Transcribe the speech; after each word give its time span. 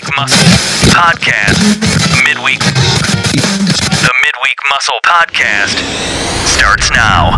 Midweek 0.00 0.16
Muscle 0.16 0.48
Podcast. 0.88 1.60
Midweek. 2.24 2.58
The 2.60 4.12
Midweek 4.24 4.58
Muscle 4.70 4.98
Podcast 5.04 5.76
starts 6.46 6.90
now. 6.90 7.36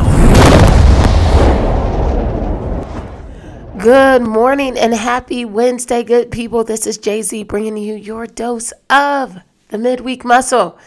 Good 3.78 4.22
morning 4.22 4.78
and 4.78 4.94
happy 4.94 5.44
Wednesday, 5.44 6.04
good 6.04 6.30
people. 6.30 6.62
This 6.62 6.86
is 6.86 6.98
Jay 6.98 7.22
Z 7.22 7.42
bringing 7.44 7.76
you 7.76 7.94
your 7.94 8.28
dose 8.28 8.72
of 8.88 9.38
the 9.70 9.78
midweek 9.78 10.24
muscle. 10.24 10.78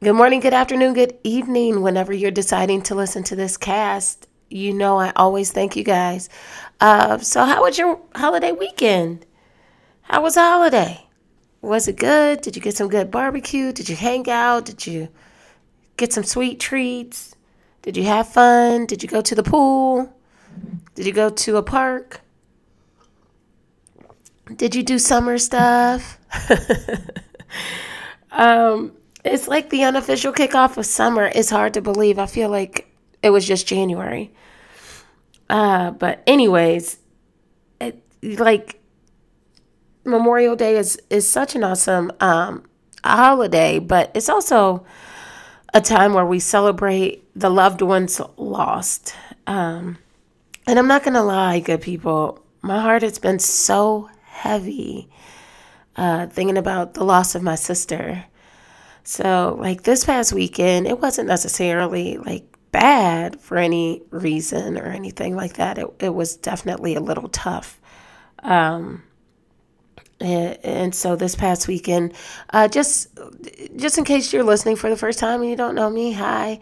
Good 0.00 0.12
morning, 0.12 0.38
good 0.38 0.54
afternoon, 0.54 0.94
good 0.94 1.18
evening, 1.24 1.82
whenever 1.82 2.12
you're 2.12 2.30
deciding 2.30 2.82
to 2.82 2.94
listen 2.94 3.24
to 3.24 3.34
this 3.34 3.56
cast. 3.56 4.28
You 4.48 4.72
know, 4.74 5.00
I 5.00 5.12
always 5.16 5.50
thank 5.50 5.74
you 5.74 5.82
guys. 5.82 6.28
Uh, 6.80 7.18
so, 7.18 7.44
how 7.44 7.62
was 7.62 7.78
your 7.78 8.00
holiday 8.14 8.52
weekend? 8.52 9.26
How 10.08 10.22
was 10.22 10.34
the 10.36 10.40
holiday? 10.40 11.04
Was 11.60 11.86
it 11.86 11.96
good? 11.96 12.40
Did 12.40 12.56
you 12.56 12.62
get 12.62 12.74
some 12.74 12.88
good 12.88 13.10
barbecue? 13.10 13.72
Did 13.72 13.90
you 13.90 13.96
hang 13.96 14.28
out? 14.30 14.64
Did 14.64 14.86
you 14.86 15.08
get 15.98 16.14
some 16.14 16.24
sweet 16.24 16.58
treats? 16.58 17.36
Did 17.82 17.94
you 17.94 18.04
have 18.04 18.26
fun? 18.26 18.86
Did 18.86 19.02
you 19.02 19.08
go 19.08 19.20
to 19.20 19.34
the 19.34 19.42
pool? 19.42 20.10
Did 20.94 21.04
you 21.04 21.12
go 21.12 21.28
to 21.28 21.56
a 21.58 21.62
park? 21.62 22.22
Did 24.56 24.74
you 24.74 24.82
do 24.82 24.98
summer 24.98 25.36
stuff? 25.36 26.18
um, 28.30 28.92
it's 29.26 29.46
like 29.46 29.68
the 29.68 29.84
unofficial 29.84 30.32
kickoff 30.32 30.78
of 30.78 30.86
summer. 30.86 31.30
It's 31.34 31.50
hard 31.50 31.74
to 31.74 31.82
believe. 31.82 32.18
I 32.18 32.24
feel 32.24 32.48
like 32.48 32.90
it 33.22 33.28
was 33.28 33.46
just 33.46 33.66
January. 33.66 34.32
Uh, 35.50 35.90
but 35.90 36.22
anyways, 36.26 36.98
it, 37.78 38.02
like 38.22 38.77
Memorial 40.08 40.56
Day 40.56 40.76
is 40.76 41.00
is 41.10 41.28
such 41.28 41.54
an 41.54 41.64
awesome 41.64 42.12
um, 42.20 42.64
holiday, 43.04 43.78
but 43.78 44.10
it's 44.14 44.28
also 44.28 44.84
a 45.74 45.80
time 45.80 46.14
where 46.14 46.26
we 46.26 46.40
celebrate 46.40 47.24
the 47.36 47.50
loved 47.50 47.82
ones 47.82 48.20
lost. 48.36 49.14
Um, 49.46 49.98
and 50.66 50.78
I'm 50.78 50.88
not 50.88 51.02
gonna 51.02 51.22
lie, 51.22 51.60
good 51.60 51.80
people, 51.80 52.42
my 52.62 52.80
heart 52.80 53.02
has 53.02 53.18
been 53.18 53.38
so 53.38 54.10
heavy 54.24 55.08
uh, 55.96 56.26
thinking 56.26 56.58
about 56.58 56.94
the 56.94 57.04
loss 57.04 57.34
of 57.34 57.42
my 57.42 57.54
sister. 57.54 58.24
So, 59.04 59.56
like 59.58 59.82
this 59.82 60.04
past 60.04 60.32
weekend, 60.32 60.86
it 60.86 61.00
wasn't 61.00 61.28
necessarily 61.28 62.18
like 62.18 62.44
bad 62.72 63.40
for 63.40 63.56
any 63.56 64.02
reason 64.10 64.78
or 64.78 64.86
anything 64.86 65.34
like 65.34 65.54
that. 65.54 65.78
It, 65.78 65.86
it 66.00 66.14
was 66.14 66.36
definitely 66.36 66.94
a 66.94 67.00
little 67.00 67.28
tough. 67.28 67.80
Um, 68.40 69.02
and, 70.20 70.58
and 70.64 70.94
so 70.94 71.16
this 71.16 71.34
past 71.34 71.68
weekend, 71.68 72.14
uh, 72.50 72.68
just 72.68 73.08
just 73.76 73.98
in 73.98 74.04
case 74.04 74.32
you're 74.32 74.42
listening 74.42 74.76
for 74.76 74.90
the 74.90 74.96
first 74.96 75.18
time 75.18 75.40
and 75.40 75.50
you 75.50 75.56
don't 75.56 75.74
know 75.74 75.90
me, 75.90 76.12
hi. 76.12 76.60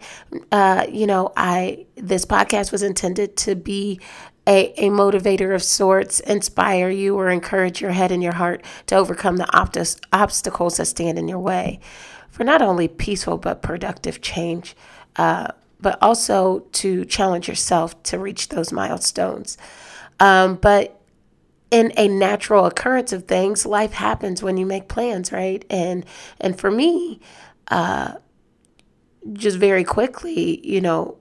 Uh, 0.51 0.85
you 0.89 1.07
know, 1.07 1.31
I 1.35 1.85
this 1.95 2.25
podcast 2.25 2.71
was 2.71 2.83
intended 2.83 3.35
to 3.37 3.55
be 3.55 3.99
a, 4.47 4.73
a 4.77 4.89
motivator 4.89 5.53
of 5.53 5.61
sorts, 5.61 6.19
inspire 6.21 6.89
you 6.89 7.17
or 7.17 7.29
encourage 7.29 7.81
your 7.81 7.91
head 7.91 8.11
and 8.11 8.23
your 8.23 8.33
heart 8.33 8.63
to 8.87 8.95
overcome 8.95 9.37
the 9.37 9.45
optis, 9.45 9.99
obstacles 10.13 10.77
that 10.77 10.85
stand 10.85 11.19
in 11.19 11.27
your 11.27 11.39
way 11.39 11.79
for 12.29 12.43
not 12.43 12.61
only 12.61 12.87
peaceful 12.87 13.37
but 13.37 13.61
productive 13.61 14.21
change, 14.21 14.75
uh, 15.15 15.47
but 15.81 15.97
also 16.01 16.59
to 16.71 17.03
challenge 17.05 17.47
yourself 17.47 18.01
to 18.03 18.17
reach 18.17 18.49
those 18.49 18.71
milestones. 18.71 19.57
Um, 20.19 20.55
but 20.55 20.96
in 21.71 21.91
a 21.97 22.07
natural 22.07 22.65
occurrence 22.65 23.11
of 23.11 23.25
things, 23.25 23.65
life 23.65 23.93
happens 23.93 24.41
when 24.41 24.57
you 24.57 24.65
make 24.65 24.87
plans, 24.87 25.31
right? 25.31 25.65
And 25.69 26.05
and 26.39 26.57
for 26.57 26.71
me, 26.71 27.19
uh, 27.69 28.15
just 29.33 29.57
very 29.57 29.83
quickly, 29.83 30.65
you 30.65 30.81
know, 30.81 31.17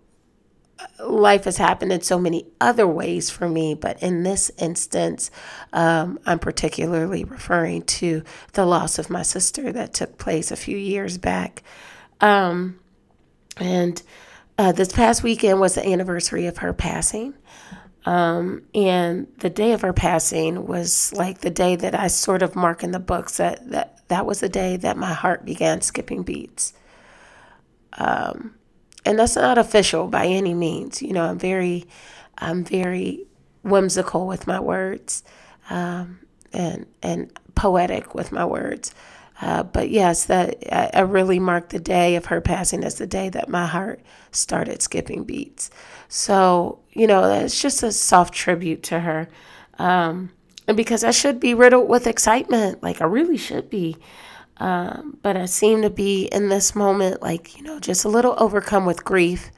life 1.01 1.45
has 1.45 1.57
happened 1.57 1.93
in 1.93 2.01
so 2.03 2.19
many 2.19 2.47
other 2.61 2.87
ways 2.87 3.31
for 3.31 3.49
me, 3.49 3.75
but 3.75 4.03
in 4.03 4.23
this 4.23 4.51
instance, 4.59 5.31
um, 5.73 6.19
I'm 6.27 6.39
particularly 6.39 7.25
referring 7.25 7.83
to 7.83 8.23
the 8.53 8.67
loss 8.67 8.99
of 8.99 9.11
my 9.11 9.23
sister 9.23 9.73
that 9.73 9.95
took 9.95 10.19
place 10.19 10.51
a 10.51 10.57
few 10.57 10.77
years 10.77 11.19
back. 11.19 11.63
Um, 12.21 12.79
and 13.59 14.03
uh, 14.59 14.73
this 14.73 14.93
past 14.93 15.23
weekend 15.23 15.61
was 15.61 15.75
the 15.75 15.87
anniversary 15.87 16.47
of 16.47 16.59
her 16.59 16.73
passing. 16.73 17.35
Um, 18.07 18.63
and 18.73 19.27
the 19.39 19.51
day 19.51 19.73
of 19.73 19.81
her 19.81 19.93
passing 19.93 20.67
was 20.67 21.13
like 21.13 21.41
the 21.41 21.51
day 21.51 21.75
that 21.75 21.99
I 21.99 22.07
sort 22.07 22.41
of 22.41 22.55
mark 22.55 22.85
in 22.85 22.93
the 22.93 23.01
books 23.01 23.39
that 23.39 23.69
that, 23.71 24.09
that 24.09 24.25
was 24.25 24.41
the 24.41 24.49
day 24.49 24.77
that 24.77 24.97
my 24.97 25.13
heart 25.13 25.45
began 25.45 25.81
skipping 25.81 26.23
beats. 26.23 26.73
Um, 27.95 28.55
and 29.05 29.19
that's 29.19 29.35
not 29.37 29.59
official 29.59 30.07
by 30.07 30.27
any 30.27 30.55
means. 30.55 31.03
You 31.03 31.13
know, 31.13 31.25
I'm 31.25 31.39
very, 31.39 31.87
I'm 32.39 32.65
very 32.65 33.27
whimsical 33.63 34.27
with 34.27 34.47
my 34.47 34.61
words, 34.61 35.25
um, 35.69 36.21
and 36.53 36.87
and 37.03 37.33
poetic 37.57 38.15
with 38.15 38.31
my 38.31 38.45
words. 38.45 38.95
Uh, 39.41 39.63
but 39.63 39.91
yes, 39.91 40.25
that 40.27 40.57
I, 40.73 40.91
I, 40.95 41.01
really 41.01 41.39
marked 41.39 41.69
the 41.69 41.79
day 41.79 42.17
of 42.17 42.27
her 42.27 42.41
passing 42.41 42.83
as 42.83 42.95
the 42.95 43.07
day 43.07 43.29
that 43.29 43.51
my 43.51 43.67
heart 43.67 44.01
started 44.31 44.81
skipping 44.81 45.25
beats. 45.25 45.69
So 46.09 46.81
you 46.93 47.07
know, 47.07 47.31
it's 47.31 47.61
just 47.61 47.83
a 47.83 47.93
soft 47.93 48.33
tribute 48.33 48.83
to 48.85 49.01
her, 49.01 49.29
um, 49.79 50.31
and 50.67 50.77
because 50.77 51.05
I 51.05 51.11
should 51.11 51.39
be 51.39 51.53
riddled 51.53 51.89
with 51.89 52.07
excitement, 52.07 52.83
like 52.83 53.03
I 53.03 53.05
really 53.05 53.37
should 53.37 53.69
be. 53.69 53.97
Um, 54.59 55.19
but 55.23 55.37
I 55.37 55.47
seem 55.47 55.83
to 55.83 55.91
be 55.91 56.27
in 56.27 56.49
this 56.49 56.75
moment, 56.75 57.21
like, 57.21 57.57
you 57.57 57.63
know, 57.63 57.79
just 57.79 58.05
a 58.05 58.09
little 58.09 58.35
overcome 58.39 58.87
with 58.87 59.05
grief 59.05 59.51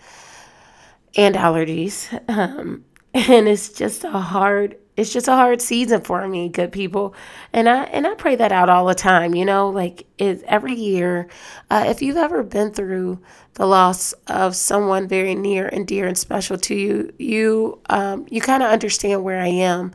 and 1.17 1.35
allergies. 1.35 2.09
Um, 2.29 2.85
and 3.15 3.49
it's 3.49 3.71
just 3.71 4.05
a 4.05 4.11
hard, 4.11 4.77
it's 4.99 5.13
just 5.13 5.29
a 5.29 5.33
hard 5.33 5.63
season 5.63 6.01
for 6.01 6.27
me, 6.27 6.49
good 6.49 6.73
people. 6.73 7.15
And 7.53 7.69
I, 7.69 7.85
and 7.85 8.05
I 8.05 8.15
pray 8.15 8.35
that 8.35 8.51
out 8.51 8.69
all 8.69 8.85
the 8.85 8.97
time, 8.97 9.33
you 9.33 9.45
know, 9.45 9.71
like 9.71 10.09
it, 10.19 10.43
every 10.49 10.75
year. 10.75 11.29
Uh, 11.71 11.85
if 11.87 12.03
you've 12.03 12.17
ever 12.17 12.43
been 12.43 12.73
through 12.73 13.21
the 13.55 13.65
loss 13.65 14.13
of 14.27 14.57
someone 14.57 15.07
very 15.07 15.37
near 15.37 15.69
and 15.69 15.87
dear 15.87 16.09
and 16.09 16.19
special 16.19 16.59
to 16.59 16.75
you, 16.75 17.13
you, 17.17 17.81
um, 17.89 18.27
you 18.29 18.41
kind 18.41 18.61
of 18.61 18.71
understand 18.71 19.23
where 19.23 19.41
I 19.41 19.47
am 19.47 19.93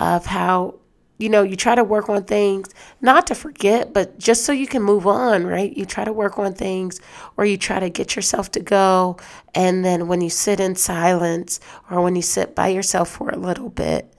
of 0.00 0.24
how 0.24 0.76
you 1.18 1.28
know, 1.28 1.42
you 1.42 1.56
try 1.56 1.74
to 1.74 1.82
work 1.82 2.08
on 2.08 2.22
things, 2.22 2.68
not 3.00 3.26
to 3.26 3.34
forget, 3.34 3.92
but 3.92 4.18
just 4.18 4.44
so 4.44 4.52
you 4.52 4.68
can 4.68 4.82
move 4.82 5.04
on, 5.04 5.44
right? 5.44 5.76
You 5.76 5.84
try 5.84 6.04
to 6.04 6.12
work 6.12 6.38
on 6.38 6.54
things 6.54 7.00
or 7.36 7.44
you 7.44 7.56
try 7.56 7.80
to 7.80 7.90
get 7.90 8.14
yourself 8.14 8.52
to 8.52 8.60
go. 8.60 9.16
And 9.52 9.84
then 9.84 10.06
when 10.06 10.20
you 10.20 10.30
sit 10.30 10.60
in 10.60 10.76
silence 10.76 11.58
or 11.90 12.00
when 12.02 12.14
you 12.14 12.22
sit 12.22 12.54
by 12.54 12.68
yourself 12.68 13.10
for 13.10 13.30
a 13.30 13.36
little 13.36 13.68
bit 13.68 14.14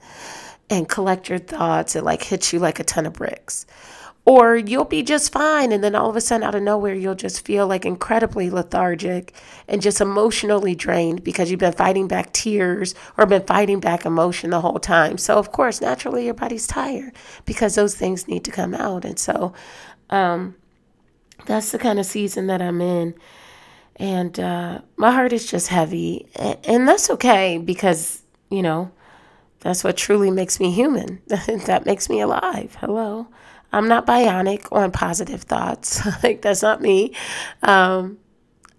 and 0.70 0.88
collect 0.88 1.28
your 1.28 1.38
thoughts, 1.38 1.94
it 1.96 2.04
like 2.04 2.22
hits 2.22 2.52
you 2.52 2.58
like 2.58 2.80
a 2.80 2.84
ton 2.84 3.04
of 3.04 3.12
bricks 3.12 3.66
or 4.24 4.56
you'll 4.56 4.84
be 4.84 5.02
just 5.02 5.32
fine. 5.32 5.72
And 5.72 5.82
then 5.82 5.94
all 5.94 6.10
of 6.10 6.16
a 6.16 6.20
sudden, 6.20 6.46
out 6.46 6.54
of 6.54 6.62
nowhere, 6.62 6.94
you'll 6.94 7.14
just 7.14 7.44
feel 7.44 7.66
like 7.66 7.84
incredibly 7.84 8.50
lethargic 8.50 9.34
and 9.66 9.80
just 9.80 10.00
emotionally 10.00 10.74
drained 10.74 11.24
because 11.24 11.50
you've 11.50 11.60
been 11.60 11.72
fighting 11.72 12.06
back 12.06 12.32
tears 12.32 12.94
or 13.16 13.26
been 13.26 13.46
fighting 13.46 13.80
back 13.80 14.04
emotion 14.04 14.50
the 14.50 14.60
whole 14.60 14.78
time. 14.78 15.16
So, 15.18 15.38
of 15.38 15.52
course, 15.52 15.80
naturally, 15.80 16.26
your 16.26 16.34
body's 16.34 16.66
tired 16.66 17.12
because 17.46 17.74
those 17.74 17.94
things 17.94 18.28
need 18.28 18.44
to 18.44 18.50
come 18.50 18.74
out. 18.74 19.04
And 19.04 19.18
so, 19.18 19.54
um, 20.10 20.54
that's 21.46 21.72
the 21.72 21.78
kind 21.78 21.98
of 21.98 22.06
season 22.06 22.46
that 22.48 22.60
I'm 22.60 22.80
in. 22.80 23.14
And 23.96 24.38
uh, 24.38 24.82
my 24.96 25.10
heart 25.10 25.32
is 25.32 25.50
just 25.50 25.68
heavy. 25.68 26.28
And, 26.36 26.58
and 26.64 26.88
that's 26.88 27.10
okay 27.10 27.58
because, 27.58 28.22
you 28.50 28.62
know, 28.62 28.92
that's 29.60 29.84
what 29.84 29.96
truly 29.96 30.30
makes 30.30 30.58
me 30.58 30.70
human. 30.70 31.20
that 31.26 31.84
makes 31.86 32.08
me 32.08 32.20
alive. 32.20 32.76
Hello. 32.80 33.28
I'm 33.72 33.86
not 33.86 34.06
bionic 34.06 34.66
on 34.72 34.90
positive 34.90 35.42
thoughts. 35.42 36.04
like, 36.22 36.42
that's 36.42 36.62
not 36.62 36.80
me. 36.80 37.14
Um, 37.62 38.18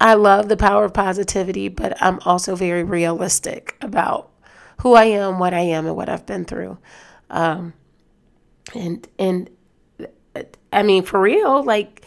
I 0.00 0.14
love 0.14 0.48
the 0.48 0.56
power 0.56 0.84
of 0.84 0.92
positivity, 0.92 1.68
but 1.68 1.96
I'm 2.02 2.18
also 2.20 2.56
very 2.56 2.82
realistic 2.82 3.76
about 3.80 4.30
who 4.80 4.94
I 4.94 5.04
am, 5.04 5.38
what 5.38 5.54
I 5.54 5.60
am, 5.60 5.86
and 5.86 5.96
what 5.96 6.08
I've 6.08 6.26
been 6.26 6.44
through. 6.44 6.76
Um, 7.30 7.72
and, 8.74 9.06
and 9.18 9.48
I 10.72 10.82
mean, 10.82 11.04
for 11.04 11.20
real, 11.20 11.62
like, 11.62 12.04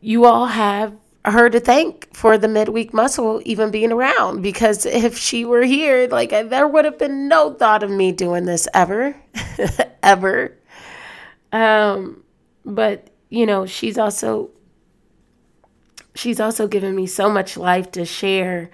you 0.00 0.24
all 0.24 0.46
have 0.46 0.96
her 1.32 1.50
to 1.50 1.60
thank 1.60 2.14
for 2.14 2.38
the 2.38 2.48
midweek 2.48 2.92
muscle 2.94 3.40
even 3.44 3.70
being 3.70 3.92
around 3.92 4.42
because 4.42 4.86
if 4.86 5.18
she 5.18 5.44
were 5.44 5.62
here, 5.62 6.08
like, 6.08 6.30
there 6.30 6.68
would 6.68 6.84
have 6.84 6.98
been 6.98 7.28
no 7.28 7.52
thought 7.54 7.82
of 7.82 7.90
me 7.90 8.12
doing 8.12 8.44
this 8.46 8.68
ever, 8.74 9.16
ever. 10.02 10.56
Um, 11.52 12.24
but 12.64 13.10
you 13.30 13.46
know, 13.46 13.66
she's 13.66 13.98
also 13.98 14.50
she's 16.14 16.40
also 16.40 16.66
given 16.68 16.94
me 16.94 17.06
so 17.06 17.30
much 17.30 17.56
life 17.56 17.90
to 17.92 18.04
share 18.04 18.70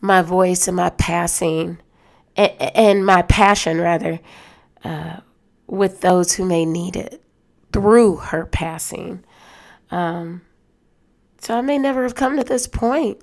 my 0.00 0.22
voice 0.22 0.68
and 0.68 0.76
my 0.76 0.90
passing 0.90 1.78
and, 2.36 2.52
and 2.60 3.06
my 3.06 3.22
passion 3.22 3.80
rather 3.80 4.20
uh, 4.84 5.18
with 5.66 6.00
those 6.00 6.34
who 6.34 6.44
may 6.44 6.64
need 6.64 6.96
it. 6.96 7.22
through 7.72 8.16
her 8.16 8.46
passing. 8.46 9.24
Um, 9.90 10.42
so 11.46 11.56
I 11.56 11.60
may 11.60 11.78
never 11.78 12.02
have 12.02 12.16
come 12.16 12.36
to 12.38 12.42
this 12.42 12.66
point 12.66 13.20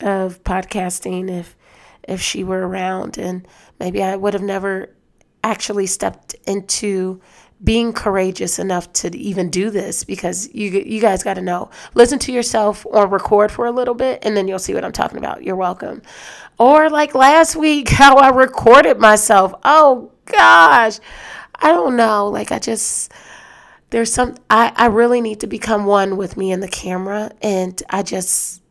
of 0.00 0.42
podcasting 0.42 1.28
if 1.30 1.54
if 2.02 2.18
she 2.18 2.42
were 2.42 2.66
around 2.66 3.18
and 3.18 3.46
maybe 3.78 4.02
I 4.02 4.16
would 4.16 4.32
have 4.32 4.42
never 4.42 4.96
actually 5.44 5.84
stepped 5.86 6.34
into 6.46 7.20
being 7.62 7.92
courageous 7.92 8.58
enough 8.58 8.90
to 8.94 9.14
even 9.14 9.50
do 9.50 9.68
this 9.68 10.02
because 10.02 10.48
you 10.54 10.70
you 10.70 10.98
guys 10.98 11.22
got 11.22 11.34
to 11.34 11.42
know. 11.42 11.68
Listen 11.92 12.18
to 12.20 12.32
yourself 12.32 12.86
or 12.88 13.06
record 13.06 13.52
for 13.52 13.66
a 13.66 13.70
little 13.70 13.92
bit 13.92 14.24
and 14.24 14.34
then 14.34 14.48
you'll 14.48 14.58
see 14.58 14.72
what 14.72 14.82
I'm 14.82 14.90
talking 14.90 15.18
about. 15.18 15.44
You're 15.44 15.54
welcome. 15.54 16.00
Or 16.58 16.88
like 16.88 17.14
last 17.14 17.54
week 17.54 17.88
how 17.90 18.16
I 18.16 18.30
recorded 18.30 18.98
myself. 18.98 19.52
Oh 19.62 20.10
gosh. 20.24 21.00
I 21.56 21.68
don't 21.68 21.96
know. 21.96 22.28
Like 22.28 22.50
I 22.50 22.60
just 22.60 23.12
there's 23.90 24.12
some 24.12 24.36
I 24.50 24.72
I 24.76 24.86
really 24.86 25.20
need 25.20 25.40
to 25.40 25.46
become 25.46 25.86
one 25.86 26.16
with 26.16 26.36
me 26.36 26.52
and 26.52 26.62
the 26.62 26.68
camera 26.68 27.32
and 27.42 27.80
I 27.90 28.02
just 28.02 28.62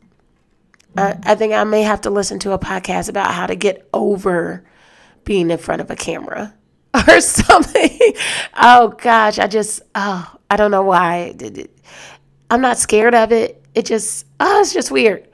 I, 0.96 1.18
I 1.24 1.36
think 1.36 1.54
I 1.54 1.64
may 1.64 1.84
have 1.84 2.02
to 2.02 2.10
listen 2.10 2.40
to 2.40 2.54
a 2.54 2.60
podcast 2.60 3.10
about 3.10 3.32
how 3.32 3.46
to 3.46 3.56
get 3.56 3.88
over 3.94 4.64
being 5.24 5.52
in 5.52 5.58
front 5.58 5.82
of 5.82 5.92
a 5.92 5.96
camera 5.96 6.54
or 7.08 7.22
something. 7.22 8.00
oh 8.58 8.90
gosh, 8.90 9.40
I 9.40 9.48
just 9.48 9.82
oh 9.96 10.36
I 10.50 10.56
don't 10.56 10.72
know 10.72 10.84
why. 10.84 11.36
I'm 12.50 12.62
not 12.62 12.78
scared 12.78 13.14
of 13.14 13.32
it. 13.32 13.64
It 13.76 13.86
just 13.86 14.26
oh 14.40 14.62
it's 14.62 14.74
just 14.74 14.92
weird. 14.92 15.28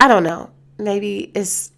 I 0.00 0.08
don't 0.08 0.24
know. 0.24 0.50
Maybe 0.78 1.30
it's 1.34 1.72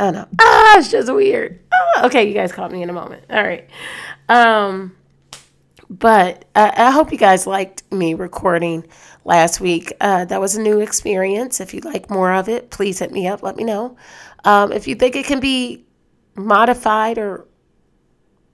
I 0.00 0.04
don't 0.04 0.14
know. 0.14 0.28
Ah, 0.40 0.78
it's 0.78 0.90
just 0.90 1.12
weird. 1.12 1.60
Oh, 1.72 2.06
okay, 2.06 2.28
you 2.28 2.34
guys 2.34 2.52
caught 2.52 2.70
me 2.70 2.82
in 2.82 2.90
a 2.90 2.92
moment. 2.92 3.24
All 3.30 3.42
right. 3.42 3.68
Um, 4.28 4.94
but 5.90 6.44
I, 6.54 6.72
I 6.76 6.90
hope 6.90 7.12
you 7.12 7.18
guys 7.18 7.46
liked 7.46 7.90
me 7.92 8.14
recording 8.14 8.86
last 9.24 9.60
week. 9.60 9.92
Uh, 10.00 10.24
that 10.26 10.40
was 10.40 10.56
a 10.56 10.60
new 10.60 10.80
experience. 10.80 11.60
If 11.60 11.72
you'd 11.72 11.84
like 11.84 12.10
more 12.10 12.32
of 12.32 12.48
it, 12.48 12.70
please 12.70 12.98
hit 12.98 13.12
me 13.12 13.26
up. 13.26 13.42
Let 13.42 13.56
me 13.56 13.64
know. 13.64 13.96
Um, 14.44 14.72
if 14.72 14.86
you 14.86 14.94
think 14.94 15.16
it 15.16 15.26
can 15.26 15.40
be 15.40 15.84
modified 16.34 17.18
or 17.18 17.46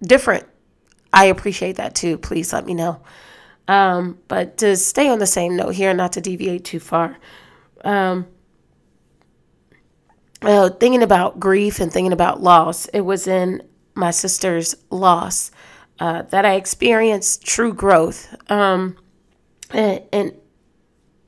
different, 0.03 0.47
I 1.13 1.27
appreciate 1.27 1.77
that 1.77 1.95
too. 1.95 2.19
Please 2.19 2.53
let 2.53 2.67
me 2.67 2.75
know. 2.75 3.01
Um, 3.67 4.19
but 4.29 4.59
to 4.59 4.77
stay 4.77 5.09
on 5.09 5.19
the 5.19 5.27
same 5.27 5.57
note 5.57 5.75
here, 5.75 5.95
not 5.95 6.13
to 6.13 6.21
deviate 6.21 6.65
too 6.65 6.81
far. 6.81 7.17
Um, 7.83 8.27
uh, 10.43 10.69
thinking 10.71 11.03
about 11.03 11.41
grief 11.41 11.81
and 11.81 11.91
thinking 11.91 12.13
about 12.13 12.43
loss, 12.43 12.87
it 12.87 13.01
was 13.01 13.27
in 13.27 13.63
my 13.95 14.11
sister's 14.11 14.75
loss 14.91 15.51
uh, 16.01 16.23
that 16.23 16.45
I 16.45 16.55
experienced 16.55 17.45
true 17.45 17.73
growth. 17.73 18.35
Um, 18.51 18.97
and, 19.71 20.03
and 20.13 20.33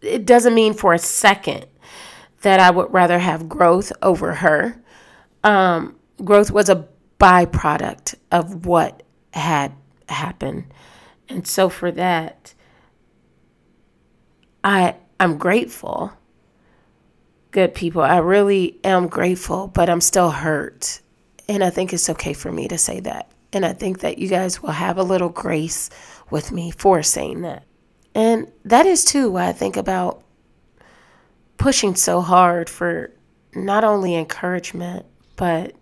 it 0.02 0.26
doesn't 0.26 0.54
mean 0.54 0.74
for 0.74 0.92
a 0.92 0.98
second 0.98 1.66
that 2.42 2.60
I 2.60 2.70
would 2.70 2.92
rather 2.92 3.18
have 3.18 3.48
growth 3.48 3.92
over 4.02 4.34
her. 4.34 4.80
Um, 5.42 5.96
growth 6.24 6.50
was 6.50 6.68
a 6.68 6.88
byproduct 7.18 8.14
of 8.30 8.66
what 8.66 9.02
had 9.32 9.72
happened. 10.08 10.72
And 11.28 11.46
so 11.46 11.68
for 11.68 11.90
that, 11.92 12.54
I 14.62 14.96
I'm 15.18 15.38
grateful. 15.38 16.12
Good 17.50 17.74
people. 17.74 18.02
I 18.02 18.18
really 18.18 18.78
am 18.84 19.08
grateful, 19.08 19.66
but 19.68 19.88
I'm 19.88 20.00
still 20.00 20.30
hurt. 20.30 21.00
And 21.48 21.64
I 21.64 21.70
think 21.70 21.92
it's 21.92 22.10
okay 22.10 22.32
for 22.32 22.52
me 22.52 22.68
to 22.68 22.76
say 22.76 23.00
that. 23.00 23.30
And 23.56 23.64
I 23.64 23.72
think 23.72 24.00
that 24.00 24.18
you 24.18 24.28
guys 24.28 24.60
will 24.60 24.72
have 24.72 24.98
a 24.98 25.02
little 25.02 25.30
grace 25.30 25.88
with 26.28 26.52
me 26.52 26.70
for 26.70 27.02
saying 27.02 27.40
that. 27.40 27.64
And 28.14 28.52
that 28.66 28.84
is 28.84 29.02
too 29.02 29.30
why 29.30 29.48
I 29.48 29.52
think 29.52 29.78
about 29.78 30.22
pushing 31.56 31.94
so 31.94 32.20
hard 32.20 32.68
for 32.68 33.12
not 33.54 33.82
only 33.82 34.14
encouragement, 34.14 35.06
but 35.36 35.74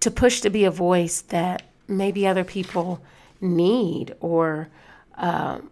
to 0.00 0.10
push 0.10 0.40
to 0.40 0.50
be 0.50 0.64
a 0.64 0.70
voice 0.72 1.20
that 1.20 1.62
maybe 1.86 2.26
other 2.26 2.42
people 2.42 3.00
need 3.40 4.12
or 4.18 4.68
um, 5.14 5.70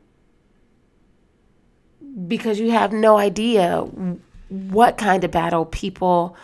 because 2.29 2.61
you 2.61 2.71
have 2.71 2.93
no 2.93 3.19
idea 3.19 3.81
what 4.49 4.99
kind 4.99 5.25
of 5.25 5.33
battle 5.33 5.65
people 5.65 6.37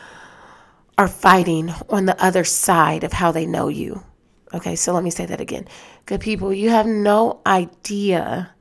are 1.00 1.08
fighting 1.08 1.72
on 1.88 2.04
the 2.04 2.22
other 2.22 2.44
side 2.44 3.04
of 3.04 3.14
how 3.14 3.32
they 3.32 3.46
know 3.46 3.68
you. 3.68 4.04
Okay, 4.52 4.76
so 4.76 4.92
let 4.92 5.02
me 5.02 5.08
say 5.08 5.24
that 5.24 5.40
again. 5.40 5.66
Good 6.04 6.20
people, 6.20 6.52
you 6.52 6.68
have 6.68 6.84
no 6.86 7.40
idea 7.46 8.52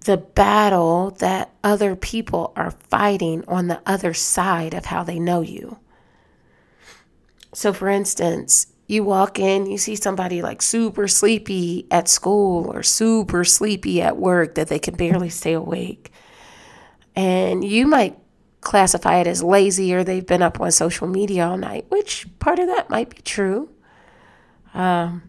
the 0.00 0.18
battle 0.18 1.12
that 1.12 1.50
other 1.64 1.96
people 1.96 2.52
are 2.56 2.72
fighting 2.72 3.42
on 3.48 3.68
the 3.68 3.80
other 3.86 4.12
side 4.12 4.74
of 4.74 4.84
how 4.84 5.02
they 5.02 5.18
know 5.18 5.40
you. 5.40 5.78
So, 7.54 7.72
for 7.72 7.88
instance, 7.88 8.66
you 8.86 9.02
walk 9.02 9.38
in, 9.38 9.64
you 9.64 9.78
see 9.78 9.96
somebody 9.96 10.42
like 10.42 10.60
super 10.60 11.08
sleepy 11.08 11.86
at 11.90 12.06
school 12.06 12.70
or 12.70 12.82
super 12.82 13.44
sleepy 13.44 14.02
at 14.02 14.18
work 14.18 14.56
that 14.56 14.68
they 14.68 14.78
can 14.78 14.94
barely 14.94 15.30
stay 15.30 15.54
awake. 15.54 16.12
And 17.16 17.64
you 17.64 17.86
might 17.86 18.18
classify 18.64 19.18
it 19.18 19.26
as 19.26 19.42
lazy 19.42 19.94
or 19.94 20.02
they've 20.02 20.26
been 20.26 20.42
up 20.42 20.60
on 20.60 20.72
social 20.72 21.06
media 21.06 21.46
all 21.46 21.56
night, 21.56 21.86
which 21.90 22.26
part 22.38 22.58
of 22.58 22.66
that 22.66 22.90
might 22.90 23.10
be 23.10 23.22
true. 23.22 23.68
Um, 24.72 25.22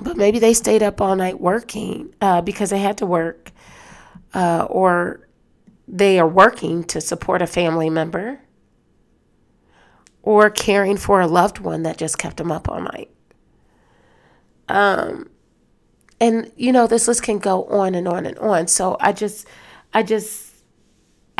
but 0.00 0.16
maybe 0.16 0.38
they 0.38 0.54
stayed 0.54 0.82
up 0.82 1.00
all 1.00 1.16
night 1.16 1.40
working 1.40 2.14
uh, 2.20 2.40
because 2.40 2.70
they 2.70 2.78
had 2.78 2.98
to 2.98 3.06
work 3.06 3.50
uh, 4.34 4.66
or 4.70 5.28
they 5.88 6.18
are 6.18 6.28
working 6.28 6.84
to 6.84 7.00
support 7.00 7.42
a 7.42 7.46
family 7.46 7.90
member 7.90 8.40
or 10.22 10.48
caring 10.48 10.96
for 10.96 11.20
a 11.20 11.26
loved 11.26 11.58
one 11.58 11.82
that 11.82 11.98
just 11.98 12.18
kept 12.18 12.36
them 12.36 12.52
up 12.52 12.68
all 12.68 12.80
night. 12.80 13.10
Um, 14.68 15.28
and 16.20 16.50
you 16.56 16.70
know 16.70 16.86
this 16.86 17.08
list 17.08 17.24
can 17.24 17.38
go 17.38 17.64
on 17.64 17.94
and 17.94 18.06
on 18.06 18.24
and 18.26 18.38
on. 18.38 18.68
So 18.68 18.96
I 19.00 19.12
just, 19.12 19.46
I 19.92 20.02
just 20.04 20.51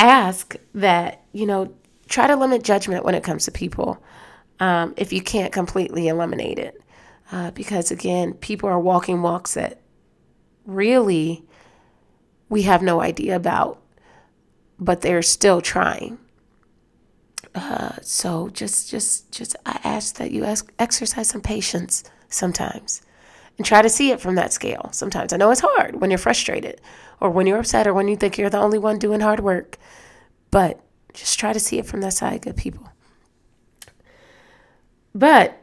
ask 0.07 0.55
that 0.73 1.23
you 1.33 1.45
know 1.45 1.73
try 2.07 2.27
to 2.27 2.35
limit 2.35 2.63
judgment 2.63 3.05
when 3.05 3.15
it 3.15 3.23
comes 3.23 3.45
to 3.45 3.51
people, 3.51 4.03
um, 4.59 4.93
if 4.97 5.13
you 5.13 5.21
can't 5.21 5.51
completely 5.51 6.07
eliminate 6.07 6.59
it, 6.59 6.81
uh, 7.31 7.51
because 7.51 7.91
again, 7.91 8.33
people 8.33 8.69
are 8.69 8.79
walking 8.79 9.21
walks 9.21 9.55
that 9.55 9.81
really 10.65 11.43
we 12.49 12.63
have 12.63 12.81
no 12.81 13.01
idea 13.01 13.35
about, 13.35 13.81
but 14.79 15.01
they're 15.01 15.21
still 15.23 15.61
trying. 15.61 16.19
Uh, 17.55 17.93
so 18.01 18.49
just, 18.49 18.89
just, 18.89 19.31
just, 19.31 19.55
I 19.65 19.79
ask 19.83 20.15
that 20.15 20.31
you 20.31 20.43
ask, 20.43 20.71
exercise 20.79 21.29
some 21.29 21.41
patience 21.41 22.03
sometimes, 22.29 23.01
and 23.57 23.65
try 23.65 23.81
to 23.81 23.89
see 23.89 24.11
it 24.11 24.19
from 24.19 24.35
that 24.35 24.53
scale. 24.53 24.89
Sometimes 24.91 25.33
I 25.33 25.37
know 25.37 25.51
it's 25.51 25.61
hard 25.61 26.01
when 26.01 26.09
you're 26.09 26.17
frustrated, 26.17 26.81
or 27.19 27.29
when 27.29 27.47
you're 27.47 27.59
upset, 27.59 27.87
or 27.87 27.93
when 27.93 28.07
you 28.07 28.15
think 28.15 28.37
you're 28.37 28.49
the 28.49 28.59
only 28.59 28.79
one 28.79 28.97
doing 28.97 29.19
hard 29.19 29.39
work, 29.39 29.77
but 30.51 30.79
just 31.13 31.39
try 31.39 31.53
to 31.53 31.59
see 31.59 31.77
it 31.77 31.85
from 31.85 32.01
that 32.01 32.13
side, 32.13 32.41
good 32.41 32.57
people. 32.57 32.89
But 35.13 35.59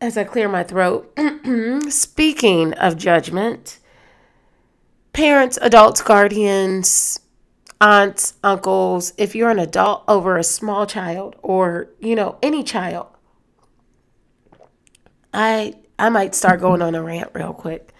as 0.00 0.16
I 0.16 0.24
clear 0.24 0.48
my 0.48 0.62
throat, 0.62 1.12
speaking 1.88 2.74
of 2.74 2.96
judgment, 2.96 3.78
parents, 5.12 5.58
adults, 5.60 6.02
guardians, 6.02 7.20
aunts, 7.80 8.34
uncles, 8.44 9.12
if 9.18 9.34
you're 9.34 9.50
an 9.50 9.58
adult 9.58 10.04
over 10.06 10.36
a 10.36 10.44
small 10.44 10.86
child 10.86 11.36
or, 11.42 11.88
you 12.00 12.14
know, 12.14 12.38
any 12.42 12.62
child, 12.62 13.08
I 15.32 15.74
I 15.98 16.08
might 16.08 16.34
start 16.34 16.60
going 16.60 16.82
on 16.82 16.94
a 16.94 17.02
rant 17.02 17.30
real 17.32 17.52
quick. 17.52 17.92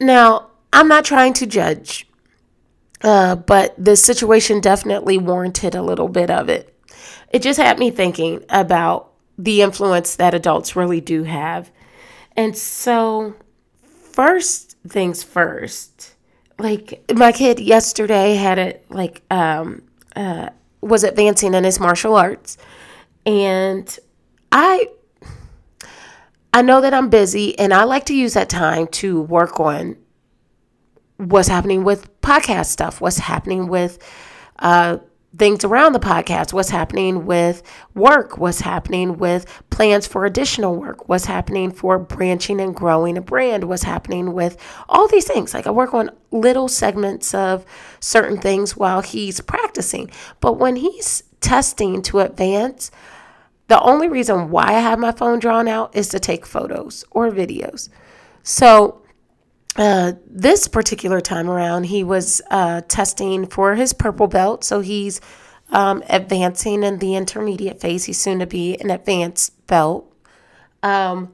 Now, 0.00 0.50
I'm 0.72 0.88
not 0.88 1.04
trying 1.04 1.34
to 1.34 1.46
judge, 1.46 2.06
uh, 3.02 3.36
but 3.36 3.74
the 3.82 3.96
situation 3.96 4.60
definitely 4.60 5.18
warranted 5.18 5.74
a 5.74 5.82
little 5.82 6.08
bit 6.08 6.30
of 6.30 6.48
it. 6.48 6.76
It 7.30 7.42
just 7.42 7.60
had 7.60 7.78
me 7.78 7.90
thinking 7.90 8.44
about 8.48 9.12
the 9.38 9.62
influence 9.62 10.16
that 10.16 10.34
adults 10.34 10.76
really 10.76 11.00
do 11.00 11.24
have. 11.24 11.70
And 12.36 12.56
so, 12.56 13.34
first 14.14 14.76
things 14.86 15.22
first. 15.22 16.14
Like 16.58 17.02
my 17.12 17.32
kid 17.32 17.58
yesterday 17.58 18.34
had 18.34 18.58
it 18.58 18.84
like 18.88 19.22
um 19.30 19.82
uh 20.14 20.50
was 20.80 21.02
advancing 21.02 21.54
in 21.54 21.64
his 21.64 21.80
martial 21.80 22.14
arts 22.14 22.56
and 23.26 23.98
I 24.52 24.88
I 26.54 26.62
know 26.62 26.80
that 26.82 26.94
I'm 26.94 27.08
busy 27.08 27.58
and 27.58 27.74
I 27.74 27.82
like 27.82 28.04
to 28.04 28.14
use 28.14 28.34
that 28.34 28.48
time 28.48 28.86
to 28.86 29.20
work 29.22 29.58
on 29.58 29.96
what's 31.16 31.48
happening 31.48 31.82
with 31.82 32.20
podcast 32.20 32.66
stuff, 32.66 33.00
what's 33.00 33.18
happening 33.18 33.66
with 33.66 33.98
uh 34.60 34.98
things 35.36 35.64
around 35.64 35.94
the 35.94 35.98
podcast, 35.98 36.52
what's 36.52 36.70
happening 36.70 37.26
with 37.26 37.60
work, 37.96 38.38
what's 38.38 38.60
happening 38.60 39.18
with 39.18 39.46
plans 39.70 40.06
for 40.06 40.26
additional 40.26 40.76
work, 40.76 41.08
what's 41.08 41.24
happening 41.24 41.72
for 41.72 41.98
branching 41.98 42.60
and 42.60 42.76
growing 42.76 43.18
a 43.18 43.20
brand, 43.20 43.64
what's 43.64 43.82
happening 43.82 44.32
with 44.32 44.56
all 44.88 45.08
these 45.08 45.26
things. 45.26 45.54
Like 45.54 45.66
I 45.66 45.72
work 45.72 45.92
on 45.92 46.08
little 46.30 46.68
segments 46.68 47.34
of 47.34 47.66
certain 47.98 48.38
things 48.38 48.76
while 48.76 49.00
he's 49.00 49.40
practicing. 49.40 50.08
But 50.38 50.52
when 50.52 50.76
he's 50.76 51.24
testing 51.40 52.00
to 52.02 52.20
advance, 52.20 52.92
the 53.68 53.80
only 53.80 54.08
reason 54.08 54.50
why 54.50 54.66
I 54.66 54.80
have 54.80 54.98
my 54.98 55.12
phone 55.12 55.38
drawn 55.38 55.68
out 55.68 55.94
is 55.96 56.08
to 56.08 56.20
take 56.20 56.44
photos 56.44 57.04
or 57.10 57.30
videos. 57.30 57.88
So 58.42 59.02
uh, 59.76 60.12
this 60.26 60.68
particular 60.68 61.20
time 61.20 61.48
around, 61.48 61.84
he 61.84 62.04
was 62.04 62.42
uh, 62.50 62.82
testing 62.88 63.46
for 63.46 63.74
his 63.74 63.92
purple 63.92 64.26
belt. 64.26 64.64
So 64.64 64.80
he's 64.80 65.20
um, 65.70 66.02
advancing 66.08 66.82
in 66.82 66.98
the 66.98 67.16
intermediate 67.16 67.80
phase. 67.80 68.04
He's 68.04 68.20
soon 68.20 68.38
to 68.38 68.46
be 68.46 68.76
an 68.76 68.90
advanced 68.90 69.66
belt. 69.66 70.14
Um, 70.82 71.32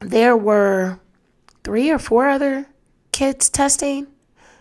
there 0.00 0.36
were 0.36 1.00
three 1.64 1.90
or 1.90 1.98
four 1.98 2.28
other 2.28 2.66
kids 3.12 3.50
testing. 3.50 4.06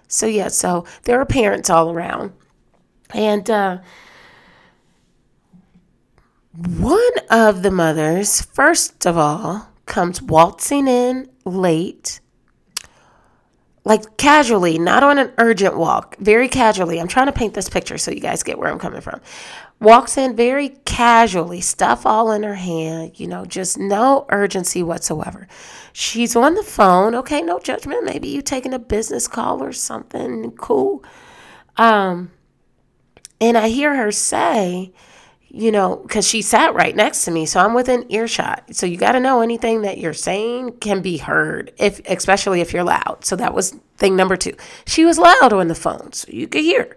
So, 0.08 0.26
yeah, 0.26 0.48
so 0.48 0.86
there 1.04 1.22
are 1.22 1.26
parents 1.26 1.70
all 1.70 1.92
around. 1.92 2.34
And 3.12 3.50
uh, 3.50 3.78
one 6.56 7.12
of 7.30 7.62
the 7.62 7.72
mothers, 7.72 8.42
first 8.42 9.06
of 9.06 9.18
all, 9.18 9.70
comes 9.86 10.22
waltzing 10.22 10.88
in 10.88 11.30
late, 11.46 12.20
like 13.86 14.18
casually, 14.18 14.78
not 14.78 15.04
on 15.04 15.18
an 15.18 15.32
urgent 15.38 15.78
walk, 15.78 16.16
very 16.20 16.48
casually. 16.48 17.00
I'm 17.00 17.08
trying 17.08 17.28
to 17.28 17.32
paint 17.32 17.54
this 17.54 17.70
picture 17.70 17.98
so 17.98 18.12
you 18.12 18.20
guys 18.20 18.44
get 18.44 18.58
where 18.58 18.72
I'm 18.72 18.80
coming 18.80 19.02
from. 19.02 19.22
Walks 19.80 20.18
in 20.18 20.36
very 20.36 20.70
casually, 20.86 21.62
stuff 21.62 22.06
all 22.06 22.32
in 22.32 22.44
her 22.44 22.56
hand, 22.56 23.20
you 23.20 23.28
know, 23.28 23.46
just 23.46 23.78
no 23.78 24.26
urgency 24.30 24.84
whatsoever. 24.84 25.48
She's 25.94 26.36
on 26.36 26.56
the 26.56 26.64
phone. 26.64 27.16
Okay, 27.16 27.42
no 27.42 27.60
judgment. 27.60 28.04
Maybe 28.04 28.28
you 28.28 28.42
taking 28.42 28.74
a 28.74 28.80
business 28.80 29.28
call 29.28 29.64
or 29.64 29.72
something 29.72 30.52
cool. 30.52 31.04
Um, 31.78 32.32
and 33.40 33.58
I 33.58 33.70
hear 33.70 33.96
her 33.96 34.12
say, 34.12 34.92
you 35.52 35.72
know, 35.72 35.96
because 35.98 36.28
she 36.28 36.42
sat 36.42 36.76
right 36.76 36.96
next 36.96 37.26
to 37.26 37.32
me, 37.32 37.46
so 37.46 37.60
I'm 37.60 37.74
within 37.74 38.06
earshot. 38.12 38.76
So 38.76 38.86
you 38.86 38.98
got 38.98 39.14
to 39.14 39.20
know 39.20 39.42
anything 39.42 39.82
that 39.82 39.98
you're 39.98 40.14
saying 40.14 40.78
can 40.78 41.02
be 41.02 41.18
heard, 41.18 41.74
if 41.78 42.00
especially 42.08 42.62
if 42.62 42.72
you're 42.72 42.84
loud. 42.84 43.26
So 43.26 43.36
that 43.36 43.54
was 43.54 43.72
thing 43.98 44.16
number 44.16 44.38
two. 44.38 44.56
She 44.86 45.06
was 45.06 45.18
loud 45.18 45.52
on 45.52 45.68
the 45.68 45.76
phone, 45.76 46.14
so 46.14 46.28
you 46.32 46.48
could 46.48 46.62
hear. 46.62 46.96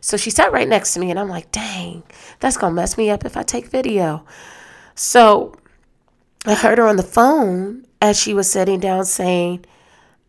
So 0.00 0.16
she 0.16 0.30
sat 0.30 0.52
right 0.52 0.68
next 0.68 0.94
to 0.94 1.00
me, 1.00 1.10
and 1.10 1.18
I'm 1.18 1.28
like, 1.28 1.52
dang, 1.52 2.02
that's 2.40 2.56
gonna 2.56 2.74
mess 2.74 2.98
me 2.98 3.08
up 3.08 3.24
if 3.24 3.36
I 3.36 3.44
take 3.44 3.66
video. 3.66 4.24
So 4.96 5.54
I 6.44 6.54
heard 6.54 6.78
her 6.78 6.88
on 6.88 6.96
the 6.96 7.04
phone 7.04 7.86
as 8.00 8.18
she 8.18 8.34
was 8.34 8.50
sitting 8.50 8.80
down 8.80 9.04
saying, 9.04 9.64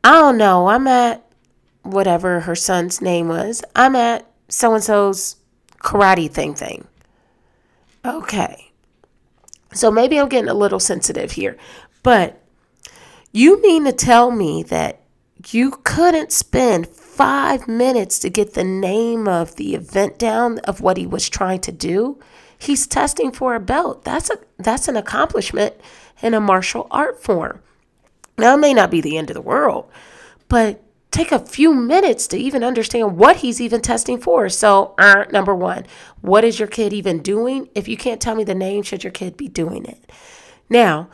I 0.04 0.12
don't 0.12 0.38
know, 0.38 0.68
I'm 0.68 0.86
at 0.86 1.26
whatever 1.82 2.42
her 2.42 2.56
son's 2.56 3.02
name 3.02 3.30
was. 3.30 3.64
I'm 3.76 3.96
at 3.96 4.28
so 4.48 4.76
and 4.76 4.84
so's 4.84 5.38
karate 5.80 6.30
thing 6.30 6.54
thing. 6.54 6.88
Okay. 8.06 8.72
So 9.74 9.90
maybe 9.90 10.20
I'm 10.20 10.30
getting 10.30 10.50
a 10.50 10.54
little 10.54 10.80
sensitive 10.80 11.32
here, 11.32 11.58
but 12.04 12.40
you 13.32 13.62
mean 13.62 13.86
to 13.86 13.92
tell 13.92 14.30
me 14.30 14.62
that 14.64 15.02
you 15.50 15.72
couldn't 15.84 16.32
spend 16.32 16.88
five 16.88 17.68
minutes 17.68 18.20
to 18.20 18.30
get 18.30 18.54
the 18.54 18.64
name 18.64 19.28
of 19.28 19.56
the 19.56 19.76
event 19.76 20.20
down 20.20 20.60
of 20.60 20.82
what 20.82 20.98
he 20.98 21.08
was 21.08 21.30
trying 21.30 21.60
to 21.62 21.72
do? 21.72 22.20
He's 22.58 22.88
testing 22.88 23.32
for 23.32 23.56
a 23.56 23.60
belt. 23.60 24.04
That's 24.04 24.30
a 24.30 24.38
that's 24.58 24.88
an 24.88 24.96
accomplishment 24.96 25.76
in 26.22 26.34
a 26.34 26.40
martial 26.40 26.88
art 26.92 27.22
form. 27.22 27.62
Now 28.38 28.54
it 28.54 28.60
may 28.60 28.74
not 28.74 28.92
be 28.92 29.02
the 29.02 29.18
end 29.18 29.30
of 29.30 29.34
the 29.34 29.42
world, 29.42 29.90
but 30.48 30.82
take 31.14 31.32
a 31.32 31.40
few 31.40 31.74
minutes 31.74 32.28
to 32.28 32.38
even 32.38 32.64
understand 32.64 33.18
what 33.18 33.38
he's 33.38 33.62
even 33.62 33.82
testing 33.82 34.20
for. 34.20 34.50
So, 34.50 34.96
uh, 34.98 35.26
number 35.32 35.54
one, 35.54 35.86
what 36.22 36.44
is 36.44 36.60
your 36.60 36.68
kid 36.68 36.92
even 36.92 37.22
doing? 37.22 37.70
If 37.76 37.88
you 37.88 37.96
can't 37.96 38.20
tell 38.20 38.36
me 38.36 38.44
the 38.44 38.56
name, 38.56 38.84
should 38.84 39.04
your 39.04 39.12
kid 39.12 39.38
be 39.38 39.48
doing 39.48 39.86
it? 39.86 40.12
Now, 40.70 41.10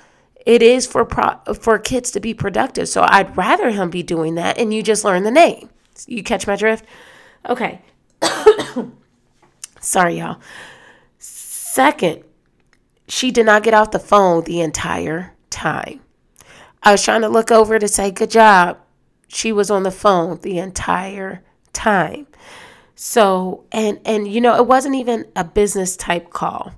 it 0.46 0.62
is 0.63 0.88
for 0.88 1.03
pro- 1.03 1.53
for 1.53 1.77
kids 1.77 2.12
to 2.12 2.20
be 2.20 2.34
productive. 2.34 2.88
So 2.88 3.06
I'd 3.08 3.36
rather 3.36 3.70
him 3.72 3.89
be 3.89 4.01
doing 4.01 4.36
that 4.36 4.58
and 4.58 4.74
you 4.74 4.82
just 4.82 5.03
learn 5.03 5.24
the 5.24 5.32
name. 5.32 5.70
You 6.08 6.24
catch 6.24 6.48
my 6.48 6.56
drift? 6.56 6.86
Okay. 7.48 7.82
Sorry, 9.82 10.20
y'all. 10.20 10.39
Second, 11.18 12.24
she 13.10 13.32
did 13.32 13.46
not 13.46 13.63
get 13.63 13.74
off 13.74 13.91
the 13.91 14.00
phone 14.00 14.46
the 14.46 14.62
entire 14.62 15.36
time. 15.50 16.00
I 16.82 16.94
was 16.94 17.03
trying 17.03 17.22
to 17.22 17.29
look 17.29 17.51
over 17.51 17.77
to 17.77 17.88
say, 17.88 18.12
good 18.12 18.32
job 18.32 18.77
she 19.29 19.51
was 19.51 19.71
on 19.71 19.83
the 19.83 19.91
phone 19.91 20.39
the 20.41 20.57
entire 20.57 21.41
time. 21.71 22.27
So, 22.95 23.63
and 23.71 24.00
and 24.05 24.27
you 24.27 24.41
know, 24.41 24.55
it 24.57 24.67
wasn't 24.67 24.95
even 24.95 25.25
a 25.36 25.45
business 25.45 25.95
type 25.95 26.31
call. 26.31 26.74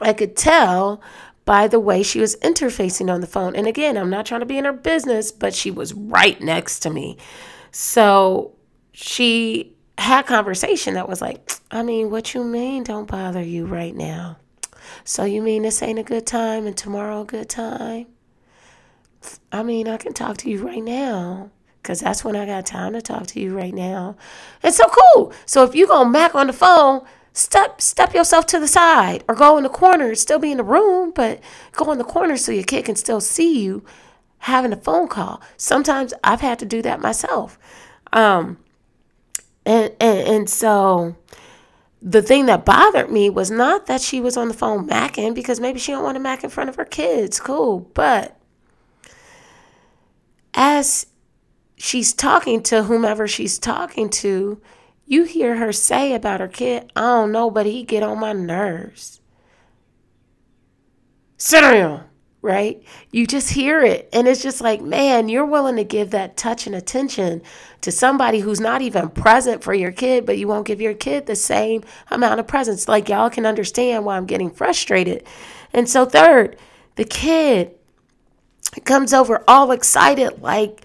I 0.00 0.12
could 0.12 0.36
tell 0.36 1.00
by 1.44 1.66
the 1.66 1.80
way 1.80 2.02
she 2.02 2.20
was 2.20 2.36
interfacing 2.36 3.12
on 3.12 3.20
the 3.20 3.26
phone. 3.26 3.56
And 3.56 3.66
again, 3.66 3.96
I'm 3.96 4.10
not 4.10 4.26
trying 4.26 4.40
to 4.40 4.46
be 4.46 4.58
in 4.58 4.64
her 4.64 4.72
business, 4.72 5.32
but 5.32 5.54
she 5.54 5.70
was 5.70 5.94
right 5.94 6.40
next 6.40 6.80
to 6.80 6.90
me. 6.90 7.16
So, 7.72 8.52
she 8.92 9.74
had 9.98 10.26
conversation 10.26 10.94
that 10.94 11.08
was 11.08 11.20
like, 11.20 11.50
I 11.70 11.82
mean, 11.82 12.10
what 12.10 12.34
you 12.34 12.44
mean 12.44 12.84
don't 12.84 13.08
bother 13.08 13.42
you 13.42 13.66
right 13.66 13.94
now? 13.94 14.36
So 15.04 15.24
you 15.24 15.42
mean 15.42 15.62
this 15.62 15.82
ain't 15.82 15.98
a 15.98 16.02
good 16.02 16.26
time 16.26 16.66
and 16.66 16.76
tomorrow 16.76 17.22
a 17.22 17.24
good 17.24 17.48
time? 17.48 18.06
I 19.50 19.62
mean, 19.62 19.88
I 19.88 19.96
can 19.96 20.12
talk 20.12 20.36
to 20.38 20.50
you 20.50 20.66
right 20.66 20.82
now 20.82 21.50
because 21.82 22.00
that's 22.00 22.24
when 22.24 22.36
I 22.36 22.46
got 22.46 22.66
time 22.66 22.92
to 22.92 23.02
talk 23.02 23.26
to 23.28 23.40
you 23.40 23.56
right 23.56 23.74
now. 23.74 24.16
It's 24.62 24.76
so 24.76 24.86
cool. 24.88 25.32
So 25.46 25.64
if 25.64 25.74
you 25.74 25.86
go 25.86 26.04
mac 26.04 26.34
on 26.34 26.46
the 26.46 26.52
phone, 26.52 27.02
step 27.32 27.80
step 27.80 28.14
yourself 28.14 28.46
to 28.46 28.60
the 28.60 28.68
side 28.68 29.24
or 29.28 29.34
go 29.34 29.56
in 29.56 29.64
the 29.64 29.68
corner, 29.68 30.14
still 30.14 30.38
be 30.38 30.52
in 30.52 30.58
the 30.58 30.64
room, 30.64 31.12
but 31.14 31.40
go 31.72 31.90
in 31.92 31.98
the 31.98 32.04
corner 32.04 32.36
so 32.36 32.52
your 32.52 32.64
kid 32.64 32.84
can 32.84 32.96
still 32.96 33.20
see 33.20 33.60
you 33.60 33.84
having 34.38 34.72
a 34.72 34.76
phone 34.76 35.08
call. 35.08 35.40
Sometimes 35.56 36.12
I've 36.24 36.40
had 36.40 36.58
to 36.60 36.64
do 36.64 36.82
that 36.82 37.00
myself. 37.00 37.58
Um, 38.12 38.58
and, 39.64 39.92
and, 40.00 40.18
and 40.28 40.50
so 40.50 41.16
the 42.00 42.22
thing 42.22 42.46
that 42.46 42.64
bothered 42.64 43.10
me 43.10 43.30
was 43.30 43.50
not 43.50 43.86
that 43.86 44.00
she 44.00 44.20
was 44.20 44.36
on 44.36 44.48
the 44.48 44.54
phone 44.54 44.88
macking 44.88 45.34
because 45.34 45.60
maybe 45.60 45.78
she 45.78 45.92
don't 45.92 46.02
want 46.02 46.16
to 46.16 46.20
mac 46.20 46.42
in 46.42 46.50
front 46.50 46.68
of 46.68 46.76
her 46.76 46.84
kids. 46.84 47.38
Cool. 47.38 47.88
But 47.94 48.36
as 50.62 51.06
she's 51.76 52.12
talking 52.12 52.62
to 52.62 52.84
whomever 52.84 53.26
she's 53.26 53.58
talking 53.58 54.08
to, 54.08 54.62
you 55.06 55.24
hear 55.24 55.56
her 55.56 55.72
say 55.72 56.14
about 56.14 56.38
her 56.38 56.46
kid, 56.46 56.92
I 56.94 57.00
don't 57.00 57.32
know, 57.32 57.50
but 57.50 57.66
he 57.66 57.82
get 57.82 58.04
on 58.04 58.20
my 58.20 58.32
nerves. 58.32 59.20
Down, 61.50 62.04
right? 62.42 62.80
You 63.10 63.26
just 63.26 63.50
hear 63.50 63.82
it. 63.82 64.08
And 64.12 64.28
it's 64.28 64.40
just 64.40 64.60
like, 64.60 64.80
man, 64.80 65.28
you're 65.28 65.44
willing 65.44 65.74
to 65.74 65.84
give 65.84 66.12
that 66.12 66.36
touch 66.36 66.68
and 66.68 66.76
attention 66.76 67.42
to 67.80 67.90
somebody 67.90 68.38
who's 68.38 68.60
not 68.60 68.82
even 68.82 69.08
present 69.08 69.64
for 69.64 69.74
your 69.74 69.90
kid, 69.90 70.24
but 70.24 70.38
you 70.38 70.46
won't 70.46 70.68
give 70.68 70.80
your 70.80 70.94
kid 70.94 71.26
the 71.26 71.34
same 71.34 71.82
amount 72.12 72.38
of 72.38 72.46
presence. 72.46 72.86
Like, 72.86 73.08
y'all 73.08 73.30
can 73.30 73.46
understand 73.46 74.04
why 74.04 74.16
I'm 74.16 74.26
getting 74.26 74.50
frustrated. 74.50 75.24
And 75.72 75.88
so, 75.88 76.04
third, 76.04 76.56
the 76.94 77.04
kid 77.04 77.74
comes 78.80 79.12
over 79.12 79.44
all 79.46 79.70
excited, 79.70 80.40
like, 80.42 80.82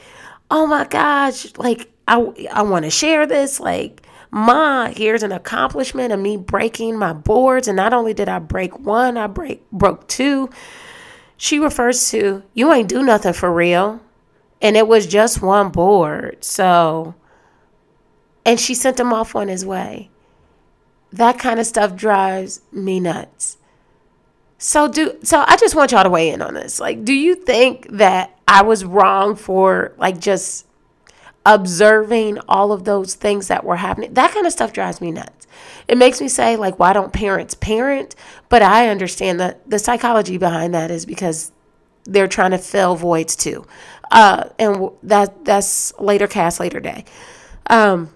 oh 0.51 0.67
my 0.67 0.85
gosh, 0.85 1.55
like, 1.57 1.91
I, 2.07 2.47
I 2.51 2.61
want 2.61 2.85
to 2.85 2.91
share 2.91 3.25
this. 3.25 3.59
Like, 3.59 4.05
Ma, 4.31 4.87
here's 4.87 5.23
an 5.23 5.31
accomplishment 5.31 6.11
of 6.11 6.19
me 6.19 6.37
breaking 6.37 6.97
my 6.97 7.13
boards. 7.13 7.67
And 7.67 7.77
not 7.77 7.93
only 7.93 8.13
did 8.13 8.29
I 8.29 8.39
break 8.39 8.79
one, 8.79 9.17
I 9.17 9.27
break 9.27 9.69
broke 9.71 10.07
two. 10.07 10.49
She 11.37 11.59
refers 11.59 12.09
to, 12.11 12.43
you 12.53 12.71
ain't 12.73 12.89
do 12.89 13.03
nothing 13.03 13.33
for 13.33 13.53
real. 13.53 14.01
And 14.61 14.75
it 14.75 14.87
was 14.87 15.05
just 15.05 15.41
one 15.41 15.69
board. 15.69 16.43
So, 16.43 17.15
and 18.45 18.59
she 18.59 18.73
sent 18.73 18.99
him 18.99 19.13
off 19.13 19.35
on 19.35 19.47
his 19.47 19.65
way. 19.65 20.09
That 21.13 21.39
kind 21.39 21.59
of 21.59 21.65
stuff 21.65 21.95
drives 21.95 22.61
me 22.71 22.99
nuts. 22.99 23.57
So 24.57 24.87
do 24.87 25.17
so 25.23 25.43
I 25.47 25.55
just 25.57 25.75
want 25.75 25.91
y'all 25.91 26.03
to 26.03 26.09
weigh 26.09 26.29
in 26.29 26.41
on 26.41 26.53
this. 26.53 26.79
Like 26.79 27.03
do 27.03 27.13
you 27.13 27.35
think 27.35 27.87
that 27.89 28.37
I 28.47 28.63
was 28.63 28.83
wrong 28.85 29.35
for 29.35 29.93
like 29.97 30.19
just 30.19 30.65
observing 31.45 32.39
all 32.49 32.71
of 32.71 32.83
those 32.83 33.13
things 33.13 33.47
that 33.47 33.63
were 33.63 33.77
happening? 33.77 34.13
That 34.13 34.31
kind 34.31 34.45
of 34.45 34.51
stuff 34.51 34.73
drives 34.73 34.99
me 34.99 35.11
nuts. 35.11 35.47
It 35.87 35.97
makes 35.97 36.19
me 36.19 36.27
say 36.27 36.55
like 36.55 36.79
why 36.79 36.93
don't 36.93 37.13
parents 37.13 37.53
parent? 37.53 38.15
But 38.49 38.61
I 38.61 38.89
understand 38.89 39.39
that 39.39 39.69
the 39.69 39.79
psychology 39.79 40.37
behind 40.37 40.73
that 40.73 40.91
is 40.91 41.05
because 41.05 41.51
they're 42.05 42.27
trying 42.27 42.51
to 42.51 42.57
fill 42.57 42.95
voids 42.95 43.35
too. 43.35 43.65
Uh, 44.11 44.49
and 44.57 44.89
that 45.03 45.45
that's 45.45 45.93
later 45.99 46.27
cast 46.27 46.59
later 46.59 46.79
day. 46.79 47.05
Um, 47.69 48.09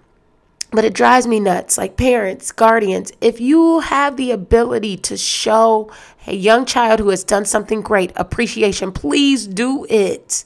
but 0.71 0.85
it 0.85 0.93
drives 0.93 1.27
me 1.27 1.39
nuts. 1.39 1.77
Like 1.77 1.97
parents, 1.97 2.51
guardians, 2.51 3.11
if 3.21 3.39
you 3.39 3.81
have 3.81 4.17
the 4.17 4.31
ability 4.31 4.97
to 4.97 5.17
show 5.17 5.91
a 6.25 6.35
young 6.35 6.65
child 6.65 6.99
who 6.99 7.09
has 7.09 7.23
done 7.23 7.45
something 7.45 7.81
great 7.81 8.11
appreciation, 8.15 8.91
please 8.91 9.45
do 9.47 9.85
it. 9.89 10.45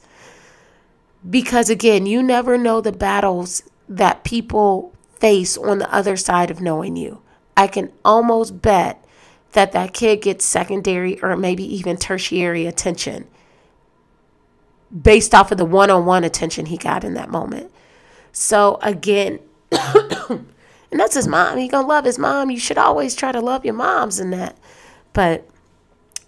Because 1.27 1.69
again, 1.69 2.05
you 2.05 2.21
never 2.21 2.57
know 2.57 2.81
the 2.81 2.91
battles 2.91 3.63
that 3.87 4.23
people 4.23 4.93
face 5.19 5.57
on 5.57 5.77
the 5.79 5.93
other 5.93 6.17
side 6.17 6.51
of 6.51 6.61
knowing 6.61 6.95
you. 6.95 7.21
I 7.55 7.67
can 7.67 7.91
almost 8.03 8.61
bet 8.61 9.03
that 9.53 9.71
that 9.71 9.93
kid 9.93 10.21
gets 10.21 10.43
secondary 10.43 11.21
or 11.21 11.37
maybe 11.37 11.63
even 11.63 11.97
tertiary 11.97 12.65
attention 12.65 13.27
based 15.01 15.33
off 15.33 15.51
of 15.51 15.57
the 15.57 15.65
one-on-one 15.65 16.23
attention 16.23 16.67
he 16.67 16.77
got 16.77 17.03
in 17.03 17.13
that 17.13 17.29
moment. 17.29 17.71
So 18.31 18.77
again, 18.81 19.39
and 20.91 20.99
that's 20.99 21.15
his 21.15 21.27
mom. 21.27 21.57
He 21.57 21.67
gonna 21.67 21.87
love 21.87 22.05
his 22.05 22.19
mom. 22.19 22.51
You 22.51 22.59
should 22.59 22.77
always 22.77 23.15
try 23.15 23.31
to 23.31 23.41
love 23.41 23.65
your 23.65 23.73
moms 23.73 24.19
and 24.19 24.31
that. 24.33 24.57
But 25.13 25.47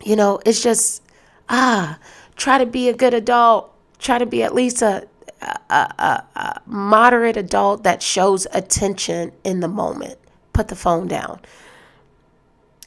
you 0.04 0.16
know, 0.16 0.40
it's 0.46 0.62
just 0.62 1.04
ah, 1.50 2.00
try 2.36 2.58
to 2.58 2.66
be 2.66 2.90
a 2.90 2.94
good 2.94 3.14
adult. 3.14 3.74
Try 4.00 4.18
to 4.18 4.26
be 4.26 4.44
at 4.44 4.54
least 4.54 4.82
a 4.82 5.08
a, 5.42 5.76
a, 5.76 6.24
a 6.36 6.62
moderate 6.66 7.38
adult 7.38 7.84
that 7.84 8.02
shows 8.02 8.48
attention 8.54 9.32
in 9.44 9.60
the 9.60 9.68
moment. 9.68 10.18
Put 10.54 10.68
the 10.68 10.76
phone 10.76 11.08
down. 11.08 11.40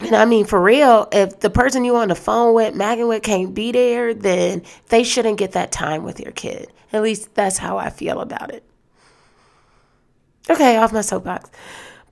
And 0.01 0.17
I 0.17 0.25
mean, 0.25 0.47
for 0.47 0.61
real, 0.61 1.09
if 1.13 1.41
the 1.41 1.51
person 1.51 1.85
you 1.85 1.97
on 1.97 2.09
the 2.09 2.15
phone 2.15 2.55
with, 2.55 2.75
Megan 2.75 3.07
with, 3.07 3.23
can't 3.23 3.55
be 3.55 3.71
there, 3.71 4.15
then 4.15 4.63
they 4.89 5.05
shouldn't 5.05 5.39
get 5.39 5.53
that 5.53 5.71
time 5.71 6.05
with 6.05 6.19
your 6.19 6.33
kid. 6.33 6.73
At 6.93 7.03
least 7.03 7.35
that's 7.35 7.59
how 7.59 7.77
I 7.77 7.91
feel 7.91 8.21
about 8.21 8.51
it. 8.53 8.65
Okay, 10.51 10.77
off 10.77 10.93
my 10.93 11.01
soapbox. 11.01 11.49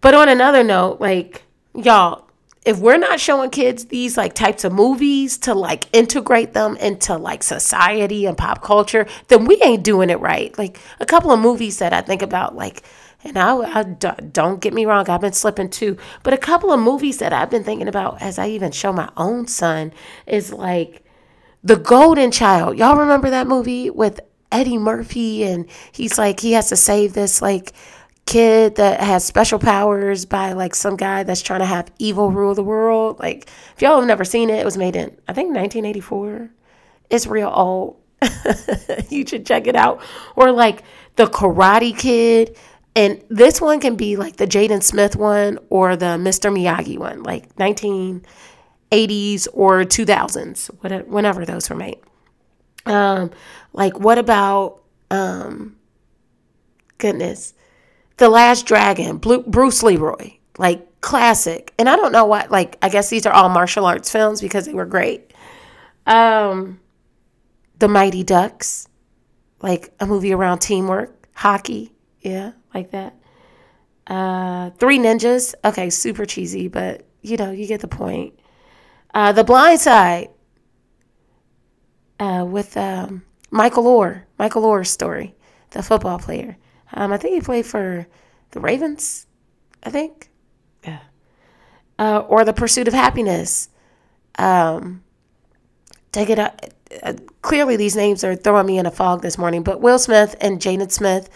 But 0.01 0.15
on 0.15 0.29
another 0.29 0.63
note, 0.63 1.01
like, 1.01 1.43
y'all, 1.75 2.29
if 2.65 2.79
we're 2.79 2.99
not 2.99 3.19
showing 3.19 3.51
kids 3.51 3.87
these 3.87 4.17
like 4.17 4.35
types 4.35 4.63
of 4.63 4.73
movies 4.73 5.39
to 5.39 5.55
like 5.55 5.87
integrate 5.93 6.53
them 6.53 6.77
into 6.77 7.17
like 7.17 7.43
society 7.43 8.27
and 8.27 8.39
pop 8.39 8.63
culture, 8.63 9.07
then 9.27 9.47
we 9.47 9.61
ain't 9.63 9.83
doing 9.83 10.09
it 10.09 10.21
right. 10.21 10.57
Like 10.57 10.79
a 11.01 11.07
couple 11.07 11.33
of 11.33 11.41
movies 11.41 11.79
that 11.79 11.93
I 11.93 12.01
think 12.01 12.23
about, 12.23 12.55
like, 12.55 12.83
and 13.25 13.37
I, 13.37 13.57
I 13.57 13.83
don't 13.83 14.61
get 14.61 14.73
me 14.73 14.87
wrong, 14.87 15.09
I've 15.09 15.21
been 15.21 15.33
slipping 15.33 15.71
too, 15.71 15.97
but 16.23 16.33
a 16.33 16.39
couple 16.39 16.73
of 16.73 16.79
movies 16.79 17.19
that 17.19 17.33
I've 17.33 17.51
been 17.51 17.65
thinking 17.65 17.89
about 17.89 18.23
as 18.23 18.39
I 18.39 18.49
even 18.49 18.71
show 18.71 18.93
my 18.93 19.09
own 19.17 19.49
son 19.49 19.93
is 20.27 20.53
like 20.53 21.05
The 21.65 21.77
Golden 21.77 22.31
Child. 22.31 22.79
Y'all 22.79 22.97
remember 22.97 23.31
that 23.31 23.49
movie 23.49 23.91
with 23.91 24.21
Eddie 24.53 24.79
Murphy 24.79 25.45
and 25.45 25.67
he's 25.93 26.17
like 26.17 26.41
he 26.41 26.53
has 26.53 26.69
to 26.69 26.77
save 26.77 27.13
this 27.13 27.43
like 27.43 27.73
kid 28.29 28.75
that 28.75 29.01
has 29.01 29.25
special 29.25 29.59
powers 29.59 30.27
by 30.27 30.53
like 30.53 30.75
some 30.75 30.97
guy 30.97 31.23
that's 31.23 31.41
trying 31.41 31.61
to 31.61 31.67
have 31.67 31.91
evil 31.99 32.31
rule 32.31 32.55
the 32.55 32.63
world. 32.63 33.19
Like, 33.19 33.49
if 33.75 33.81
y'all 33.81 33.97
have 33.99 34.07
never 34.07 34.25
seen 34.25 34.51
it, 34.51 34.59
it 34.59 34.67
was 34.67 34.77
made 34.77 34.97
in, 34.97 35.17
I 35.27 35.33
think, 35.33 35.55
1984. 35.55 36.51
It's 37.09 37.27
real 37.27 37.51
old. 37.53 37.97
you 39.09 39.27
should 39.27 39.47
check 39.47 39.67
it 39.67 39.75
out. 39.75 40.03
Or 40.37 40.53
like 40.53 40.83
The 41.17 41.25
Karate 41.25 41.99
Kid. 41.99 42.55
And 42.95 43.23
this 43.31 43.63
one 43.63 43.81
can 43.81 43.97
be 43.97 44.17
like 44.17 44.37
the 44.37 44.47
Jaden 44.47 44.83
Smith 44.83 45.17
one 45.17 45.59
or 45.71 45.97
the 45.97 46.19
Mr. 46.19 46.53
Miyagi 46.53 46.99
one, 46.99 47.23
like 47.23 47.55
1980s 47.57 49.49
or 49.55 49.85
2000s, 49.85 51.07
whenever 51.09 51.47
those 51.47 51.71
were 51.71 51.77
made. 51.77 51.99
Um, 52.85 53.31
like, 53.73 53.99
what 53.99 54.19
about, 54.19 54.83
um, 55.11 55.77
goodness, 56.99 57.55
the 58.19 58.29
Last 58.29 58.67
Dragon, 58.67 59.17
Bruce 59.19 59.83
Leroy, 59.83 60.35
like 60.59 61.01
classic. 61.01 61.73
And 61.79 61.89
I 61.89 61.97
don't 61.97 62.13
know 62.13 62.27
what, 62.27 62.51
like, 62.51 62.77
I 62.83 62.89
guess 62.89 63.09
these 63.09 63.27
are 63.27 63.33
all 63.33 63.49
martial 63.49 63.87
arts 63.87 64.11
films 64.11 64.41
because 64.41 64.67
they 64.67 64.75
were 64.75 64.87
great. 64.87 65.33
Um, 66.07 66.81
The 67.79 67.89
Mighty 67.89 68.25
Ducks, 68.25 68.89
like 69.63 69.93
a 70.01 70.07
movie 70.07 70.33
around 70.33 70.59
teamwork, 70.59 71.29
hockey, 71.33 71.93
yeah, 72.21 72.53
like 72.75 72.91
that. 72.91 73.15
Uh, 74.07 74.71
Three 74.71 74.99
Ninjas, 74.99 75.55
okay, 75.65 75.91
super 75.91 76.27
cheesy, 76.27 76.69
but 76.69 77.07
you 77.23 77.37
know, 77.37 77.51
you 77.51 77.67
get 77.67 77.81
the 77.81 77.89
point. 77.89 78.39
Uh, 79.15 79.33
the 79.33 79.45
Blind 79.45 79.81
Side, 79.81 80.31
uh, 82.19 82.45
with 82.49 82.77
um, 82.77 83.23
Michael 83.51 83.85
Oher, 83.85 84.25
Michael 84.39 84.63
Oher's 84.63 84.91
story, 84.91 85.35
the 85.71 85.83
football 85.83 86.19
player. 86.19 86.57
Um, 86.93 87.13
I 87.13 87.17
think 87.17 87.35
he 87.35 87.41
played 87.41 87.67
for 87.67 88.07
the 88.51 88.61
Ravens. 88.61 89.27
I 89.83 89.91
think. 89.91 90.31
Yeah. 90.85 91.01
Uh, 91.99 92.21
or 92.21 92.45
the 92.45 92.53
Pursuit 92.53 92.89
of 92.89 92.95
Happiness. 92.95 93.69
Um, 94.39 95.03
take 96.13 96.31
it 96.31 96.39
up. 96.39 96.61
Uh, 97.03 97.15
clearly, 97.43 97.77
these 97.77 97.97
names 97.97 98.25
are 98.25 98.35
throwing 98.35 98.67
me 98.67 98.79
in 98.79 98.87
a 98.87 98.91
fog 98.91 99.23
this 99.23 99.39
morning. 99.39 99.63
But 99.63 99.81
Will 99.81 99.99
Smith 99.99 100.37
and 100.41 100.61
Jaden 100.61 100.91
Smith 100.91 101.29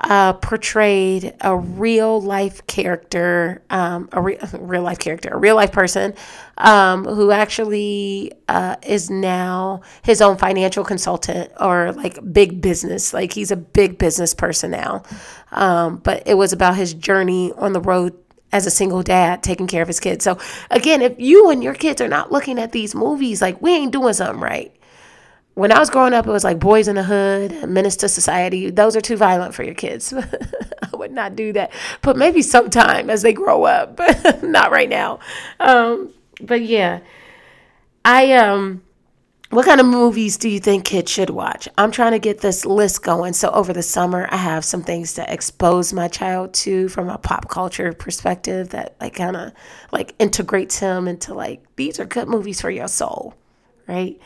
uh, 0.00 0.32
portrayed 0.34 1.34
a 1.40 1.56
real 1.56 2.20
life 2.20 2.66
character, 2.66 3.62
um, 3.70 4.08
a 4.12 4.20
re- 4.20 4.38
real 4.58 4.82
life 4.82 4.98
character, 4.98 5.30
a 5.32 5.36
real 5.36 5.56
life 5.56 5.72
person 5.72 6.14
um, 6.58 7.04
who 7.04 7.30
actually 7.30 8.32
uh, 8.48 8.76
is 8.86 9.10
now 9.10 9.80
his 10.02 10.20
own 10.20 10.36
financial 10.36 10.84
consultant 10.84 11.50
or 11.60 11.92
like 11.92 12.18
big 12.32 12.60
business. 12.60 13.12
Like 13.12 13.32
he's 13.32 13.50
a 13.50 13.56
big 13.56 13.98
business 13.98 14.34
person 14.34 14.70
now. 14.70 15.02
Um, 15.50 15.96
but 15.98 16.22
it 16.26 16.34
was 16.34 16.52
about 16.52 16.76
his 16.76 16.94
journey 16.94 17.52
on 17.56 17.72
the 17.72 17.80
road 17.80 18.16
as 18.52 18.66
a 18.66 18.70
single 18.70 19.02
dad 19.02 19.42
taking 19.42 19.66
care 19.66 19.82
of 19.82 19.88
his 19.88 20.00
kids. 20.00 20.24
So 20.24 20.38
again, 20.70 21.02
if 21.02 21.18
you 21.18 21.50
and 21.50 21.62
your 21.62 21.74
kids 21.74 22.00
are 22.00 22.08
not 22.08 22.32
looking 22.32 22.58
at 22.58 22.72
these 22.72 22.94
movies, 22.94 23.42
like 23.42 23.60
we 23.60 23.74
ain't 23.74 23.92
doing 23.92 24.14
something 24.14 24.40
right 24.40 24.72
when 25.58 25.72
I 25.72 25.80
was 25.80 25.90
growing 25.90 26.14
up, 26.14 26.24
it 26.24 26.30
was 26.30 26.44
like 26.44 26.60
Boyz 26.60 26.86
n 26.86 26.94
the 26.94 27.02
Hood, 27.02 27.50
to 27.98 28.08
Society. 28.08 28.70
Those 28.70 28.94
are 28.94 29.00
too 29.00 29.16
violent 29.16 29.56
for 29.56 29.64
your 29.64 29.74
kids. 29.74 30.12
I 30.92 30.96
would 30.96 31.10
not 31.10 31.34
do 31.34 31.52
that. 31.54 31.72
But 32.00 32.16
maybe 32.16 32.42
sometime 32.42 33.10
as 33.10 33.22
they 33.22 33.32
grow 33.32 33.64
up, 33.64 33.96
but 33.96 34.44
not 34.44 34.70
right 34.70 34.88
now. 34.88 35.18
Um, 35.58 36.14
but 36.40 36.62
yeah, 36.62 37.00
I 38.04 38.34
um, 38.34 38.84
what 39.50 39.66
kind 39.66 39.80
of 39.80 39.86
movies 39.86 40.36
do 40.36 40.48
you 40.48 40.60
think 40.60 40.84
kids 40.84 41.10
should 41.10 41.30
watch? 41.30 41.68
I'm 41.76 41.90
trying 41.90 42.12
to 42.12 42.20
get 42.20 42.40
this 42.40 42.64
list 42.64 43.02
going. 43.02 43.32
So 43.32 43.50
over 43.50 43.72
the 43.72 43.82
summer, 43.82 44.28
I 44.30 44.36
have 44.36 44.64
some 44.64 44.84
things 44.84 45.14
to 45.14 45.32
expose 45.32 45.92
my 45.92 46.06
child 46.06 46.54
to 46.62 46.88
from 46.88 47.08
a 47.08 47.18
pop 47.18 47.48
culture 47.48 47.92
perspective 47.92 48.68
that 48.68 48.94
like 49.00 49.16
kind 49.16 49.34
of 49.34 49.52
like 49.90 50.14
integrates 50.20 50.78
him 50.78 51.08
into 51.08 51.34
like 51.34 51.64
these 51.74 51.98
are 51.98 52.04
good 52.04 52.28
movies 52.28 52.60
for 52.60 52.70
your 52.70 52.86
soul, 52.86 53.34
right? 53.88 54.20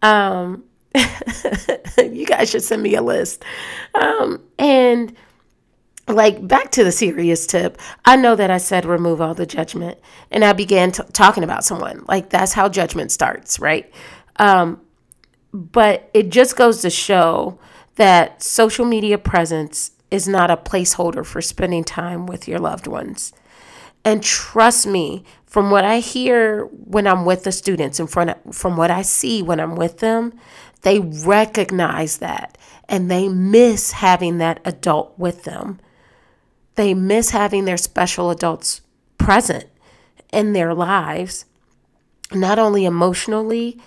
Um, 0.00 0.64
you 1.98 2.26
guys 2.26 2.50
should 2.50 2.62
send 2.62 2.82
me 2.82 2.94
a 2.94 3.02
list. 3.02 3.44
Um, 3.94 4.42
and 4.58 5.14
like 6.08 6.46
back 6.46 6.72
to 6.72 6.84
the 6.84 6.92
serious 6.92 7.46
tip, 7.46 7.78
I 8.04 8.16
know 8.16 8.34
that 8.36 8.50
I 8.50 8.58
said 8.58 8.84
remove 8.84 9.20
all 9.20 9.34
the 9.34 9.46
judgment, 9.46 9.98
and 10.30 10.44
I 10.44 10.52
began 10.52 10.92
t- 10.92 11.02
talking 11.12 11.44
about 11.44 11.64
someone. 11.64 12.04
Like 12.08 12.30
that's 12.30 12.52
how 12.52 12.68
judgment 12.68 13.12
starts, 13.12 13.60
right? 13.60 13.92
Um, 14.36 14.80
but 15.52 16.10
it 16.14 16.30
just 16.30 16.56
goes 16.56 16.82
to 16.82 16.90
show 16.90 17.58
that 17.96 18.42
social 18.42 18.84
media 18.84 19.18
presence 19.18 19.92
is 20.10 20.26
not 20.26 20.50
a 20.50 20.56
placeholder 20.56 21.24
for 21.24 21.40
spending 21.40 21.84
time 21.84 22.26
with 22.26 22.48
your 22.48 22.58
loved 22.58 22.86
ones. 22.86 23.32
And 24.04 24.22
trust 24.22 24.86
me, 24.86 25.24
from 25.46 25.70
what 25.70 25.84
I 25.84 25.98
hear 25.98 26.64
when 26.66 27.06
I'm 27.06 27.24
with 27.24 27.44
the 27.44 27.52
students, 27.52 28.00
and 28.00 28.08
from, 28.08 28.32
from 28.52 28.76
what 28.76 28.90
I 28.90 29.02
see 29.02 29.42
when 29.42 29.60
I'm 29.60 29.76
with 29.76 29.98
them, 29.98 30.32
they 30.82 30.98
recognize 30.98 32.18
that 32.18 32.56
and 32.88 33.10
they 33.10 33.28
miss 33.28 33.92
having 33.92 34.38
that 34.38 34.60
adult 34.64 35.18
with 35.18 35.44
them. 35.44 35.78
They 36.74 36.94
miss 36.94 37.30
having 37.30 37.64
their 37.64 37.76
special 37.76 38.30
adults 38.30 38.80
present 39.18 39.66
in 40.32 40.52
their 40.52 40.74
lives, 40.74 41.44
not 42.32 42.58
only 42.58 42.84
emotionally, 42.84 43.78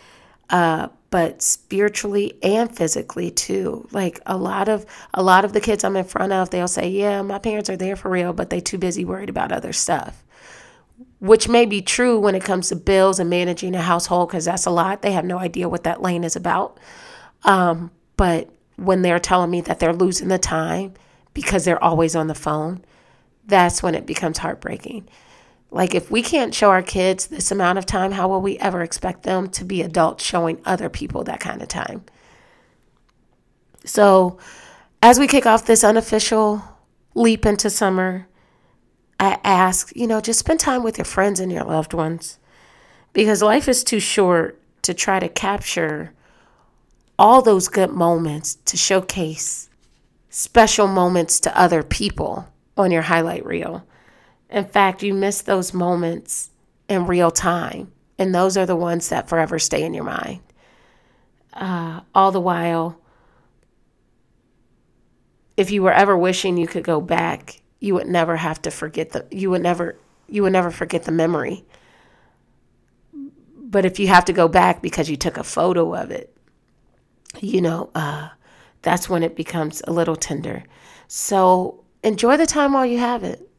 uh, 0.50 0.90
but 1.10 1.42
spiritually 1.42 2.38
and 2.42 2.76
physically 2.76 3.30
too. 3.30 3.88
Like 3.92 4.20
a 4.26 4.38
lot 4.38 4.68
of 4.68 4.86
a 5.14 5.22
lot 5.22 5.46
of 5.46 5.54
the 5.54 5.62
kids 5.62 5.84
I'm 5.84 5.96
in 5.96 6.06
front 6.06 6.34
of, 6.34 6.50
they'll 6.50 6.68
say, 6.68 6.90
"Yeah, 6.90 7.22
my 7.22 7.40
parents 7.40 7.70
are 7.70 7.78
there 7.78 7.96
for 7.96 8.10
real, 8.10 8.34
but 8.34 8.50
they 8.50 8.60
too 8.60 8.78
busy 8.78 9.06
worried 9.06 9.30
about 9.30 9.52
other 9.52 9.74
stuff." 9.74 10.24
Which 11.24 11.48
may 11.48 11.66
be 11.66 11.82
true 11.82 12.20
when 12.20 12.36
it 12.36 12.44
comes 12.44 12.68
to 12.68 12.76
bills 12.76 13.18
and 13.18 13.30
managing 13.30 13.74
a 13.76 13.82
household 13.82 14.28
because 14.28 14.44
that's 14.44 14.66
a 14.66 14.70
lot. 14.70 15.02
They 15.02 15.14
have 15.14 15.24
no 15.24 15.40
idea 15.40 15.70
what 15.70 15.86
that 15.86 16.02
lane 16.02 16.26
is 16.26 16.36
about. 16.36 16.78
Um, 17.46 17.92
but 18.18 18.50
when 18.76 19.04
they're 19.04 19.20
telling 19.20 19.50
me 19.50 19.62
that 19.62 19.80
they're 19.80 19.94
losing 19.94 20.28
the 20.28 20.38
time 20.38 20.96
because 21.34 21.64
they're 21.64 21.82
always 21.82 22.14
on 22.14 22.28
the 22.28 22.36
phone, 22.36 22.84
that's 23.46 23.82
when 23.82 23.96
it 23.96 24.06
becomes 24.06 24.40
heartbreaking. 24.40 25.08
Like, 25.72 25.96
if 25.96 26.12
we 26.12 26.22
can't 26.22 26.54
show 26.54 26.72
our 26.72 26.84
kids 26.84 27.28
this 27.28 27.52
amount 27.54 27.78
of 27.78 27.86
time, 27.86 28.12
how 28.12 28.28
will 28.28 28.42
we 28.42 28.60
ever 28.60 28.82
expect 28.82 29.24
them 29.24 29.48
to 29.52 29.64
be 29.64 29.82
adults 29.82 30.26
showing 30.26 30.62
other 30.66 30.90
people 30.90 31.24
that 31.24 31.40
kind 31.40 31.62
of 31.62 31.70
time? 31.70 32.04
So, 33.86 34.40
as 35.02 35.20
we 35.20 35.28
kick 35.28 35.46
off 35.46 35.66
this 35.66 35.86
unofficial 35.86 36.62
leap 37.16 37.46
into 37.46 37.70
summer, 37.70 38.28
I 39.24 39.40
ask, 39.44 39.96
you 39.96 40.08
know, 40.08 40.22
just 40.22 40.40
spend 40.40 40.60
time 40.60 40.84
with 40.84 40.98
your 40.98 41.06
friends 41.06 41.40
and 41.40 41.52
your 41.52 41.64
loved 41.64 41.94
ones 41.94 42.40
because 43.14 43.42
life 43.42 43.70
is 43.70 43.84
too 43.84 44.00
short 44.00 44.60
to 44.82 44.94
try 44.94 45.20
to 45.20 45.30
capture 45.30 46.14
all 47.18 47.42
those 47.42 47.68
good 47.68 47.92
moments 47.92 48.56
to 48.66 48.76
showcase 48.76 49.70
special 50.30 50.88
moments 50.88 51.40
to 51.40 51.58
other 51.58 51.84
people 51.84 52.48
on 52.76 52.92
your 52.92 53.04
highlight 53.04 53.46
reel. 53.46 53.86
In 54.50 54.66
fact, 54.66 55.04
you 55.04 55.14
miss 55.14 55.42
those 55.42 55.74
moments 55.74 56.50
in 56.90 57.08
real 57.08 57.32
time, 57.32 57.92
and 58.18 58.34
those 58.34 58.58
are 58.58 58.66
the 58.66 58.76
ones 58.76 59.10
that 59.10 59.30
forever 59.30 59.58
stay 59.60 59.84
in 59.84 59.94
your 59.94 60.04
mind. 60.04 60.42
Uh, 61.54 62.02
all 62.16 62.32
the 62.32 62.42
while, 62.42 63.00
if 65.56 65.72
you 65.72 65.84
were 65.84 65.94
ever 65.94 66.18
wishing 66.18 66.58
you 66.58 66.68
could 66.68 66.84
go 66.84 67.00
back, 67.00 67.62
you 67.84 67.94
would 67.94 68.08
never 68.08 68.38
have 68.38 68.62
to 68.62 68.72
forget 68.72 69.10
the 69.10 69.26
you 69.30 69.50
would 69.50 69.62
never 69.62 69.98
you 70.30 70.42
would 70.42 70.54
never 70.54 70.72
forget 70.72 71.04
the 71.04 71.12
memory. 71.12 71.66
But 73.58 73.84
if 73.84 74.00
you 74.00 74.08
have 74.08 74.24
to 74.26 74.34
go 74.34 74.48
back 74.48 74.82
because 74.82 75.10
you 75.10 75.18
took 75.18 75.36
a 75.36 75.44
photo 75.44 75.94
of 75.94 76.10
it, 76.10 76.34
you 77.42 77.60
know, 77.60 77.90
uh, 77.94 78.30
that's 78.84 79.10
when 79.10 79.22
it 79.22 79.36
becomes 79.36 79.82
a 79.86 79.92
little 79.92 80.16
tender. 80.16 80.64
So 81.10 81.84
enjoy 82.04 82.38
the 82.38 82.46
time 82.46 82.72
while 82.72 82.86
you 82.86 83.00
have 83.00 83.22
it, 83.22 83.50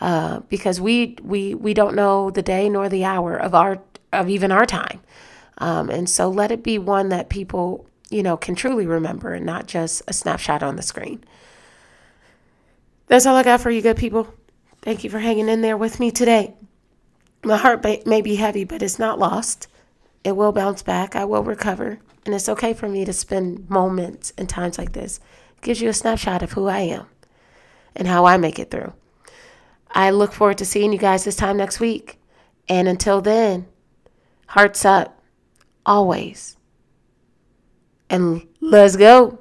uh, 0.00 0.40
because 0.48 0.80
we 0.80 1.18
we 1.22 1.54
we 1.54 1.74
don't 1.74 1.94
know 1.94 2.30
the 2.30 2.42
day 2.42 2.66
nor 2.70 2.88
the 2.88 3.04
hour 3.04 3.36
of 3.36 3.54
our 3.54 3.82
of 4.10 4.30
even 4.30 4.50
our 4.50 4.64
time, 4.64 5.00
um, 5.58 5.90
and 5.90 6.08
so 6.08 6.30
let 6.30 6.50
it 6.50 6.62
be 6.62 6.78
one 6.78 7.10
that 7.10 7.28
people 7.28 7.84
you 8.08 8.22
know 8.22 8.38
can 8.38 8.54
truly 8.54 8.86
remember 8.86 9.34
and 9.34 9.44
not 9.44 9.66
just 9.66 10.00
a 10.08 10.14
snapshot 10.14 10.62
on 10.62 10.76
the 10.76 10.82
screen. 10.82 11.22
That's 13.10 13.26
all 13.26 13.34
I 13.34 13.42
got 13.42 13.60
for 13.60 13.72
you, 13.72 13.82
good 13.82 13.96
people. 13.96 14.32
Thank 14.82 15.02
you 15.02 15.10
for 15.10 15.18
hanging 15.18 15.48
in 15.48 15.62
there 15.62 15.76
with 15.76 15.98
me 15.98 16.12
today. 16.12 16.54
My 17.42 17.56
heart 17.56 17.84
may 18.06 18.22
be 18.22 18.36
heavy, 18.36 18.62
but 18.62 18.82
it's 18.82 19.00
not 19.00 19.18
lost. 19.18 19.66
It 20.22 20.36
will 20.36 20.52
bounce 20.52 20.84
back. 20.84 21.16
I 21.16 21.24
will 21.24 21.42
recover. 21.42 21.98
And 22.24 22.32
it's 22.32 22.48
okay 22.48 22.72
for 22.72 22.88
me 22.88 23.04
to 23.04 23.12
spend 23.12 23.68
moments 23.68 24.32
and 24.38 24.48
times 24.48 24.78
like 24.78 24.92
this. 24.92 25.18
It 25.56 25.62
gives 25.62 25.80
you 25.80 25.88
a 25.88 25.92
snapshot 25.92 26.44
of 26.44 26.52
who 26.52 26.68
I 26.68 26.82
am 26.82 27.06
and 27.96 28.06
how 28.06 28.26
I 28.26 28.36
make 28.36 28.60
it 28.60 28.70
through. 28.70 28.92
I 29.90 30.10
look 30.10 30.32
forward 30.32 30.58
to 30.58 30.64
seeing 30.64 30.92
you 30.92 30.98
guys 30.98 31.24
this 31.24 31.34
time 31.34 31.56
next 31.56 31.80
week. 31.80 32.20
And 32.68 32.86
until 32.86 33.20
then, 33.20 33.66
hearts 34.46 34.84
up, 34.84 35.20
always. 35.84 36.56
And 38.08 38.46
let's 38.60 38.94
go. 38.94 39.39